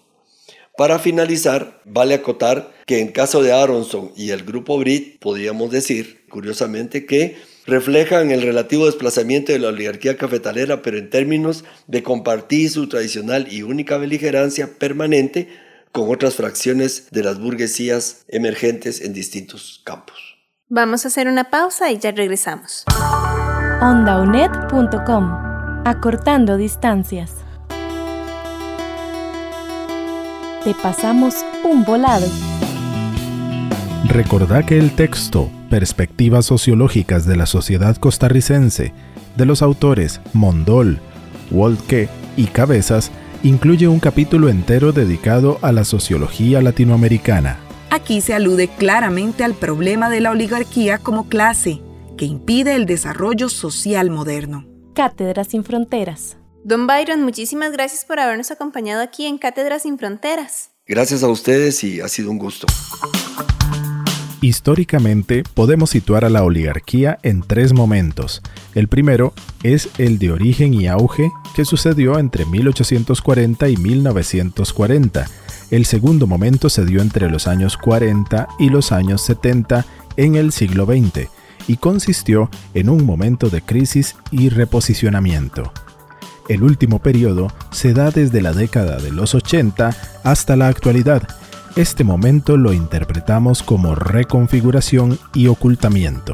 Para 0.77 0.99
finalizar, 0.99 1.81
vale 1.84 2.13
acotar 2.13 2.73
que 2.86 3.01
en 3.01 3.12
caso 3.12 3.43
de 3.43 3.51
Aronson 3.51 4.13
y 4.15 4.29
el 4.29 4.45
grupo 4.45 4.77
Brit, 4.77 5.19
podríamos 5.19 5.69
decir, 5.69 6.25
curiosamente, 6.29 7.05
que 7.05 7.36
reflejan 7.65 8.32
el 8.32 8.41
relativo 8.41 8.86
desplazamiento 8.86 9.51
de 9.51 9.60
la 9.60 9.69
oligarquía 9.69 10.17
cafetalera, 10.17 10.82
pero 10.82 10.97
en 10.97 11.10
términos 11.10 11.65
de 11.88 12.04
compartir 12.04 12.69
su 12.69 12.88
tradicional 12.88 13.47
y 13.51 13.63
única 13.63 13.97
beligerancia 13.97 14.78
permanente 14.78 15.49
con 15.91 16.12
otras 16.12 16.36
fracciones 16.36 17.08
de 17.12 17.23
las 17.23 17.39
burguesías 17.39 18.25
emergentes 18.28 19.01
en 19.01 19.13
distintos 19.13 19.82
campos. 19.86 20.36
Vamos 20.67 21.06
a 21.06 21.08
hacer 21.08 21.28
una 21.28 21.49
pausa 21.49 21.91
y 21.91 21.99
ya 21.99 22.12
regresamos. 22.12 22.86
ondaunet.com 23.82 25.32
Acortando 25.86 26.58
distancias. 26.58 27.32
Te 30.63 30.73
pasamos 30.82 31.36
un 31.63 31.86
volado. 31.86 32.25
Recordá 34.07 34.63
que 34.65 34.77
el 34.77 34.95
texto 34.95 35.49
Perspectivas 35.69 36.45
sociológicas 36.45 37.25
de 37.25 37.35
la 37.35 37.47
sociedad 37.47 37.97
costarricense 37.97 38.93
de 39.35 39.45
los 39.45 39.61
autores 39.61 40.21
Mondol, 40.31 40.99
Wolke 41.49 42.07
y 42.37 42.45
Cabezas 42.45 43.11
incluye 43.43 43.87
un 43.87 43.99
capítulo 43.99 44.49
entero 44.49 44.91
dedicado 44.91 45.57
a 45.61 45.71
la 45.71 45.83
sociología 45.83 46.61
latinoamericana. 46.61 47.57
Aquí 47.89 48.21
se 48.21 48.33
alude 48.33 48.67
claramente 48.67 49.43
al 49.43 49.55
problema 49.55 50.09
de 50.09 50.21
la 50.21 50.31
oligarquía 50.31 50.99
como 50.99 51.27
clase, 51.27 51.81
que 52.15 52.25
impide 52.25 52.75
el 52.75 52.85
desarrollo 52.85 53.49
social 53.49 54.11
moderno. 54.11 54.65
Cátedras 54.93 55.47
sin 55.47 55.63
Fronteras. 55.63 56.37
Don 56.63 56.87
Byron, 56.87 57.23
muchísimas 57.23 57.71
gracias 57.71 58.05
por 58.05 58.19
habernos 58.19 58.51
acompañado 58.51 59.01
aquí 59.01 59.25
en 59.25 59.37
Cátedras 59.37 59.81
sin 59.81 59.97
Fronteras. 59.97 60.71
Gracias 60.87 61.23
a 61.23 61.27
ustedes 61.27 61.83
y 61.83 62.01
ha 62.01 62.07
sido 62.07 62.31
un 62.31 62.37
gusto. 62.37 62.67
Históricamente 64.45 65.41
podemos 65.55 65.89
situar 65.89 66.23
a 66.23 66.29
la 66.29 66.43
oligarquía 66.43 67.17
en 67.23 67.41
tres 67.41 67.73
momentos. 67.73 68.43
El 68.75 68.88
primero 68.88 69.34
es 69.63 69.89
el 69.97 70.19
de 70.19 70.31
origen 70.31 70.75
y 70.75 70.86
auge 70.86 71.31
que 71.55 71.65
sucedió 71.65 72.19
entre 72.19 72.45
1840 72.45 73.69
y 73.69 73.75
1940. 73.75 75.25
El 75.71 75.88
segundo 75.88 76.27
momento 76.27 76.69
se 76.69 76.86
dio 76.86 77.01
entre 77.01 77.27
los 77.27 77.47
años 77.47 77.75
40 77.75 78.47
y 78.60 78.69
los 78.69 78.91
años 78.91 79.23
70 79.23 79.84
en 80.15 80.36
el 80.36 80.51
siglo 80.51 80.86
XX 80.86 81.27
y 81.67 81.77
consistió 81.77 82.51
en 82.75 82.89
un 82.89 83.03
momento 83.03 83.49
de 83.49 83.63
crisis 83.63 84.15
y 84.29 84.49
reposicionamiento. 84.49 85.73
El 86.49 86.62
último 86.62 86.99
periodo 86.99 87.47
se 87.71 87.93
da 87.95 88.12
desde 88.12 88.43
la 88.43 88.53
década 88.53 88.97
de 88.97 89.12
los 89.12 89.34
80 89.34 90.21
hasta 90.23 90.55
la 90.55 90.67
actualidad. 90.67 91.27
Este 91.75 92.05
momento 92.05 92.55
lo 92.55 92.71
interpretamos 92.71 93.61
como 93.61 93.95
reconfiguración 93.95 95.19
y 95.33 95.47
ocultamiento. 95.47 96.33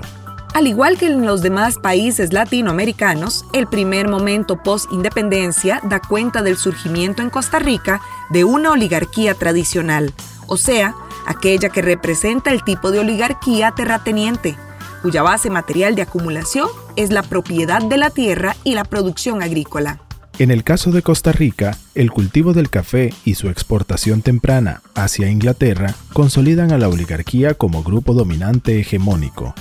Al 0.53 0.67
igual 0.67 0.99
que 0.99 1.07
en 1.07 1.25
los 1.25 1.41
demás 1.41 1.79
países 1.79 2.31
latinoamericanos, 2.31 3.45
el 3.51 3.65
primer 3.65 4.07
momento 4.07 4.61
post-independencia 4.61 5.81
da 5.83 5.99
cuenta 5.99 6.43
del 6.43 6.57
surgimiento 6.57 7.23
en 7.23 7.31
Costa 7.31 7.57
Rica 7.57 8.01
de 8.29 8.43
una 8.43 8.69
oligarquía 8.69 9.33
tradicional, 9.33 10.13
o 10.45 10.57
sea, 10.57 10.93
aquella 11.25 11.69
que 11.69 11.81
representa 11.81 12.51
el 12.51 12.63
tipo 12.63 12.91
de 12.91 12.99
oligarquía 12.99 13.71
terrateniente, 13.71 14.55
cuya 15.01 15.23
base 15.23 15.49
material 15.49 15.95
de 15.95 16.03
acumulación 16.03 16.67
es 16.95 17.09
la 17.09 17.23
propiedad 17.23 17.81
de 17.81 17.97
la 17.97 18.11
tierra 18.11 18.55
y 18.63 18.75
la 18.75 18.83
producción 18.83 19.41
agrícola. 19.41 20.01
En 20.41 20.49
el 20.49 20.63
caso 20.63 20.89
de 20.89 21.03
Costa 21.03 21.31
Rica, 21.31 21.77
el 21.93 22.09
cultivo 22.09 22.51
del 22.53 22.71
café 22.71 23.13
y 23.25 23.35
su 23.35 23.47
exportación 23.47 24.23
temprana 24.23 24.81
hacia 24.95 25.29
Inglaterra 25.29 25.93
consolidan 26.13 26.71
a 26.71 26.79
la 26.79 26.89
oligarquía 26.89 27.53
como 27.53 27.83
grupo 27.83 28.15
dominante 28.15 28.79
hegemónico. 28.79 29.53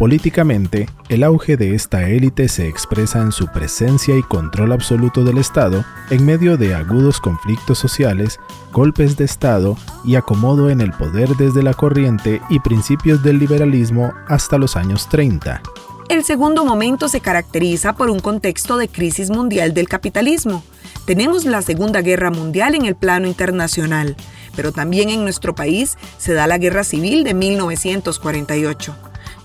Políticamente, 0.00 0.88
el 1.10 1.22
auge 1.22 1.56
de 1.56 1.76
esta 1.76 2.08
élite 2.08 2.48
se 2.48 2.66
expresa 2.66 3.22
en 3.22 3.30
su 3.30 3.46
presencia 3.52 4.16
y 4.16 4.22
control 4.24 4.72
absoluto 4.72 5.22
del 5.22 5.38
Estado 5.38 5.84
en 6.10 6.26
medio 6.26 6.56
de 6.56 6.74
agudos 6.74 7.20
conflictos 7.20 7.78
sociales, 7.78 8.40
golpes 8.72 9.16
de 9.16 9.26
Estado 9.26 9.76
y 10.04 10.16
acomodo 10.16 10.70
en 10.70 10.80
el 10.80 10.90
poder 10.90 11.28
desde 11.36 11.62
la 11.62 11.74
corriente 11.74 12.42
y 12.50 12.58
principios 12.58 13.22
del 13.22 13.38
liberalismo 13.38 14.12
hasta 14.26 14.58
los 14.58 14.74
años 14.74 15.08
30. 15.08 15.62
El 16.10 16.24
segundo 16.24 16.64
momento 16.64 17.08
se 17.08 17.20
caracteriza 17.20 17.92
por 17.92 18.10
un 18.10 18.18
contexto 18.18 18.76
de 18.76 18.88
crisis 18.88 19.30
mundial 19.30 19.74
del 19.74 19.88
capitalismo. 19.88 20.64
Tenemos 21.06 21.44
la 21.44 21.62
Segunda 21.62 22.02
Guerra 22.02 22.32
Mundial 22.32 22.74
en 22.74 22.84
el 22.84 22.96
plano 22.96 23.28
internacional, 23.28 24.16
pero 24.56 24.72
también 24.72 25.10
en 25.10 25.22
nuestro 25.22 25.54
país 25.54 25.96
se 26.18 26.34
da 26.34 26.48
la 26.48 26.58
Guerra 26.58 26.82
Civil 26.82 27.22
de 27.22 27.34
1948. 27.34 28.96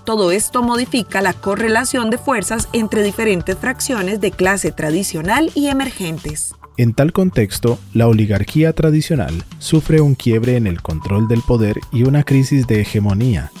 Todo 0.04 0.32
esto 0.32 0.64
modifica 0.64 1.22
la 1.22 1.34
correlación 1.34 2.10
de 2.10 2.18
fuerzas 2.18 2.68
entre 2.72 3.04
diferentes 3.04 3.56
fracciones 3.56 4.20
de 4.20 4.32
clase 4.32 4.72
tradicional 4.72 5.52
y 5.54 5.68
emergentes. 5.68 6.52
En 6.76 6.94
tal 6.94 7.12
contexto, 7.12 7.78
la 7.94 8.08
oligarquía 8.08 8.72
tradicional 8.72 9.44
sufre 9.60 10.00
un 10.00 10.16
quiebre 10.16 10.56
en 10.56 10.66
el 10.66 10.82
control 10.82 11.28
del 11.28 11.42
poder 11.42 11.78
y 11.92 12.02
una 12.02 12.24
crisis 12.24 12.66
de 12.66 12.80
hegemonía. 12.80 13.52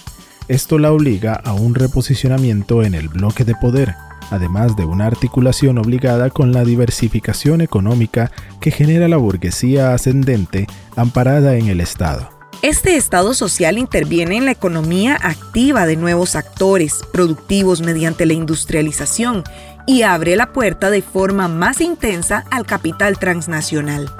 Esto 0.48 0.78
la 0.78 0.92
obliga 0.92 1.34
a 1.34 1.54
un 1.54 1.74
reposicionamiento 1.74 2.84
en 2.84 2.94
el 2.94 3.08
bloque 3.08 3.44
de 3.44 3.56
poder, 3.56 3.96
además 4.30 4.76
de 4.76 4.84
una 4.84 5.06
articulación 5.06 5.76
obligada 5.76 6.30
con 6.30 6.52
la 6.52 6.62
diversificación 6.62 7.60
económica 7.60 8.30
que 8.60 8.70
genera 8.70 9.08
la 9.08 9.16
burguesía 9.16 9.92
ascendente 9.92 10.68
amparada 10.94 11.56
en 11.56 11.66
el 11.66 11.80
Estado. 11.80 12.30
Este 12.62 12.94
Estado 12.96 13.34
social 13.34 13.76
interviene 13.76 14.36
en 14.36 14.44
la 14.44 14.52
economía 14.52 15.18
activa 15.20 15.84
de 15.84 15.96
nuevos 15.96 16.36
actores 16.36 17.00
productivos 17.12 17.82
mediante 17.82 18.24
la 18.24 18.34
industrialización 18.34 19.42
y 19.84 20.02
abre 20.02 20.36
la 20.36 20.52
puerta 20.52 20.90
de 20.90 21.02
forma 21.02 21.48
más 21.48 21.80
intensa 21.80 22.44
al 22.52 22.66
capital 22.66 23.18
transnacional. 23.18 24.14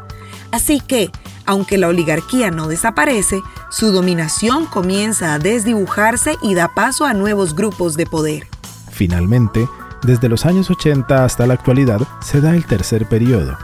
Así 0.51 0.81
que, 0.81 1.11
aunque 1.47 1.79
la 1.79 1.89
oligarquía 1.89 2.51
no 2.51 2.69
desaparece, 2.69 3.43
su 3.71 3.93
dominación 3.93 4.67
comienza 4.67 5.35
a 5.35 5.39
desdibujarse 5.39 6.37
y 6.43 6.55
da 6.55 6.75
paso 6.75 7.05
a 7.05 7.15
nuevos 7.15 7.55
grupos 7.55 7.97
de 7.97 8.07
poder. 8.07 8.47
Finalmente, 8.91 9.69
desde 10.03 10.29
los 10.29 10.47
años 10.47 10.71
80 10.71 11.25
hasta 11.25 11.47
la 11.47 11.55
actualidad 11.55 12.01
se 12.21 12.41
da 12.41 12.55
el 12.55 12.65
tercer 12.67 13.07
periodo, 13.07 13.57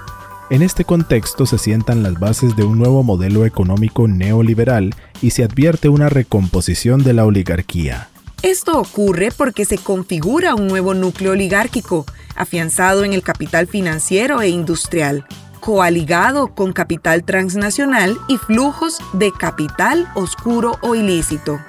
en 0.52 0.60
este 0.60 0.84
contexto 0.84 1.46
se 1.46 1.56
sientan 1.56 2.02
las 2.02 2.20
bases 2.20 2.56
de 2.56 2.62
un 2.62 2.78
nuevo 2.78 3.02
modelo 3.02 3.46
económico 3.46 4.06
neoliberal 4.06 4.94
y 5.22 5.30
se 5.30 5.44
advierte 5.44 5.88
una 5.88 6.10
recomposición 6.10 7.02
de 7.02 7.14
la 7.14 7.24
oligarquía. 7.24 8.10
Esto 8.42 8.78
ocurre 8.78 9.30
porque 9.34 9.64
se 9.64 9.78
configura 9.78 10.54
un 10.54 10.68
nuevo 10.68 10.92
núcleo 10.92 11.32
oligárquico, 11.32 12.04
afianzado 12.36 13.04
en 13.04 13.14
el 13.14 13.22
capital 13.22 13.66
financiero 13.66 14.42
e 14.42 14.50
industrial, 14.50 15.24
coaligado 15.62 16.48
con 16.48 16.72
capital 16.72 17.22
transnacional 17.22 18.18
y 18.28 18.36
flujos 18.36 18.98
de 19.12 19.32
capital 19.32 20.08
oscuro 20.14 20.76
o 20.82 20.96
ilícito. 20.96 21.60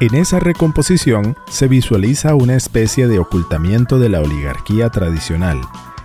En 0.00 0.14
esa 0.14 0.38
recomposición 0.38 1.34
se 1.48 1.66
visualiza 1.66 2.34
una 2.34 2.54
especie 2.54 3.08
de 3.08 3.18
ocultamiento 3.18 3.98
de 3.98 4.10
la 4.10 4.20
oligarquía 4.20 4.90
tradicional. 4.90 5.60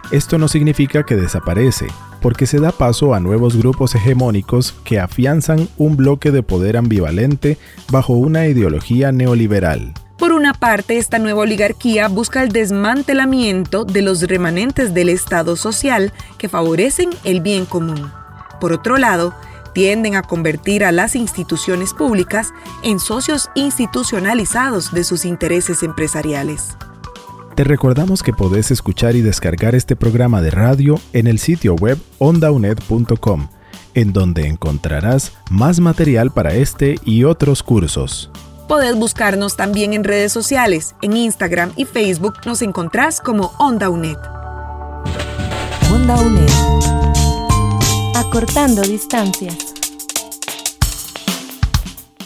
Esto 0.10 0.38
no 0.38 0.48
significa 0.48 1.04
que 1.04 1.16
desaparece, 1.16 1.88
porque 2.22 2.48
se 2.48 2.60
da 2.60 2.72
paso 2.72 3.14
a 3.14 3.20
nuevos 3.20 3.58
grupos 3.58 3.94
hegemónicos 3.94 4.74
que 4.86 5.00
afianzan 5.00 5.68
un 5.78 5.98
bloque 5.98 6.32
de 6.32 6.44
poder 6.44 6.78
ambivalente 6.78 7.58
bajo 7.92 8.14
una 8.14 8.48
ideología 8.48 9.12
neoliberal. 9.12 9.94
Por 10.18 10.32
una 10.32 10.54
parte, 10.54 10.98
esta 10.98 11.20
nueva 11.20 11.42
oligarquía 11.42 12.08
busca 12.08 12.44
el 12.44 12.50
desmantelamiento 12.50 13.84
de 13.84 14.02
los 14.02 14.22
remanentes 14.22 14.94
del 14.94 15.10
Estado 15.10 15.56
social 15.56 16.14
que 16.38 16.50
favorecen 16.50 17.10
el 17.24 17.42
bien 17.42 17.66
común. 17.66 18.12
Por 18.62 18.74
otro 18.74 18.98
lado, 18.98 19.34
tienden 19.74 20.16
a 20.16 20.22
convertir 20.22 20.86
a 20.86 20.92
las 20.92 21.16
instituciones 21.16 21.94
públicas 21.94 22.54
en 22.84 23.00
socios 23.00 23.50
institucionalizados 23.56 24.94
de 24.94 25.04
sus 25.04 25.26
intereses 25.26 25.84
empresariales. 25.84 26.78
Te 27.56 27.64
recordamos 27.64 28.24
que 28.24 28.34
podés 28.34 28.72
escuchar 28.72 29.16
y 29.16 29.22
descargar 29.22 29.76
este 29.76 29.96
programa 29.96 30.42
de 30.42 30.52
radio 30.52 31.00
en 31.12 31.28
el 31.28 31.40
sitio 31.40 31.76
web 31.76 32.00
ondaunet.com 32.20 33.48
en 33.94 34.14
donde 34.14 34.48
encontrarás 34.48 35.34
más 35.50 35.80
material 35.80 36.32
para 36.32 36.54
este 36.56 36.96
y 37.06 37.24
otros 37.24 37.64
cursos. 37.64 38.32
Podés 38.74 38.96
buscarnos 38.96 39.56
también 39.56 39.94
en 39.94 40.04
redes 40.04 40.34
sociales. 40.34 40.96
En 41.04 41.16
Instagram 41.16 41.74
y 41.76 41.86
Facebook 41.86 42.38
nos 42.44 42.64
encontrás 42.64 43.22
como 43.22 43.54
Onda 43.60 43.88
UNED. 43.88 44.18
Onda 45.94 46.16
UNED. 46.20 46.50
Acortando 48.16 48.82
distancias. 48.82 49.76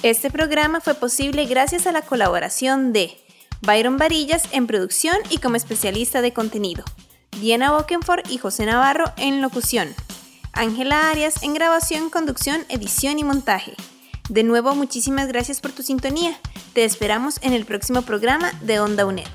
Este 0.03 0.31
programa 0.31 0.79
fue 0.79 0.93
posible 0.93 1.47
gracias 1.47 1.85
a 1.85 1.91
la 1.91 2.01
colaboración 2.01 2.93
de 2.93 3.11
Byron 3.59 3.97
Varillas 3.97 4.43
en 4.53 4.67
producción 4.67 5.17
y 5.29 5.39
como 5.39 5.57
especialista 5.57 6.21
de 6.21 6.31
contenido, 6.31 6.85
Diana 7.41 7.73
Bokenford 7.73 8.25
y 8.29 8.37
José 8.37 8.65
Navarro 8.65 9.11
en 9.17 9.41
locución, 9.41 9.93
Ángela 10.53 11.09
Arias 11.11 11.43
en 11.43 11.53
grabación, 11.53 12.09
conducción, 12.09 12.63
edición 12.69 13.19
y 13.19 13.25
montaje. 13.25 13.75
De 14.29 14.43
nuevo, 14.43 14.75
muchísimas 14.75 15.27
gracias 15.27 15.61
por 15.61 15.71
tu 15.71 15.83
sintonía. 15.83 16.37
Te 16.73 16.83
esperamos 16.83 17.39
en 17.41 17.53
el 17.53 17.65
próximo 17.65 18.01
programa 18.01 18.51
de 18.61 18.79
Onda 18.79 19.05
UNED. 19.05 19.27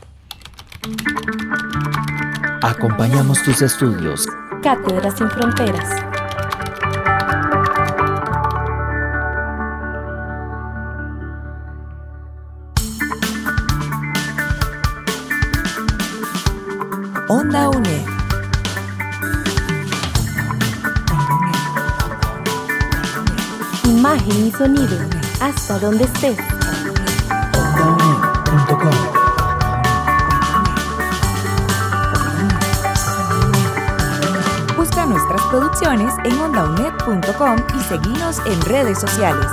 Acompañamos 2.62 3.42
tus 3.42 3.62
estudios. 3.62 4.26
Cátedras 4.62 5.16
sin 5.16 5.30
Fronteras. 5.30 6.11
Sonido. 24.62 24.96
Hasta 25.40 25.76
donde 25.80 26.04
estés. 26.04 26.36
Busca 34.76 35.06
nuestras 35.06 35.42
producciones 35.50 36.14
en 36.22 36.40
ondaunet.com 36.40 37.56
y 37.76 37.80
seguinos 37.80 38.40
en 38.46 38.60
redes 38.62 39.00
sociales. 39.00 39.46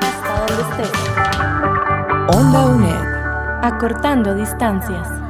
Hasta 0.00 0.46
donde 0.46 0.82
estés. 0.82 2.34
Onda 2.34 2.64
UNED. 2.64 3.64
Acortando 3.64 4.34
distancias. 4.34 5.23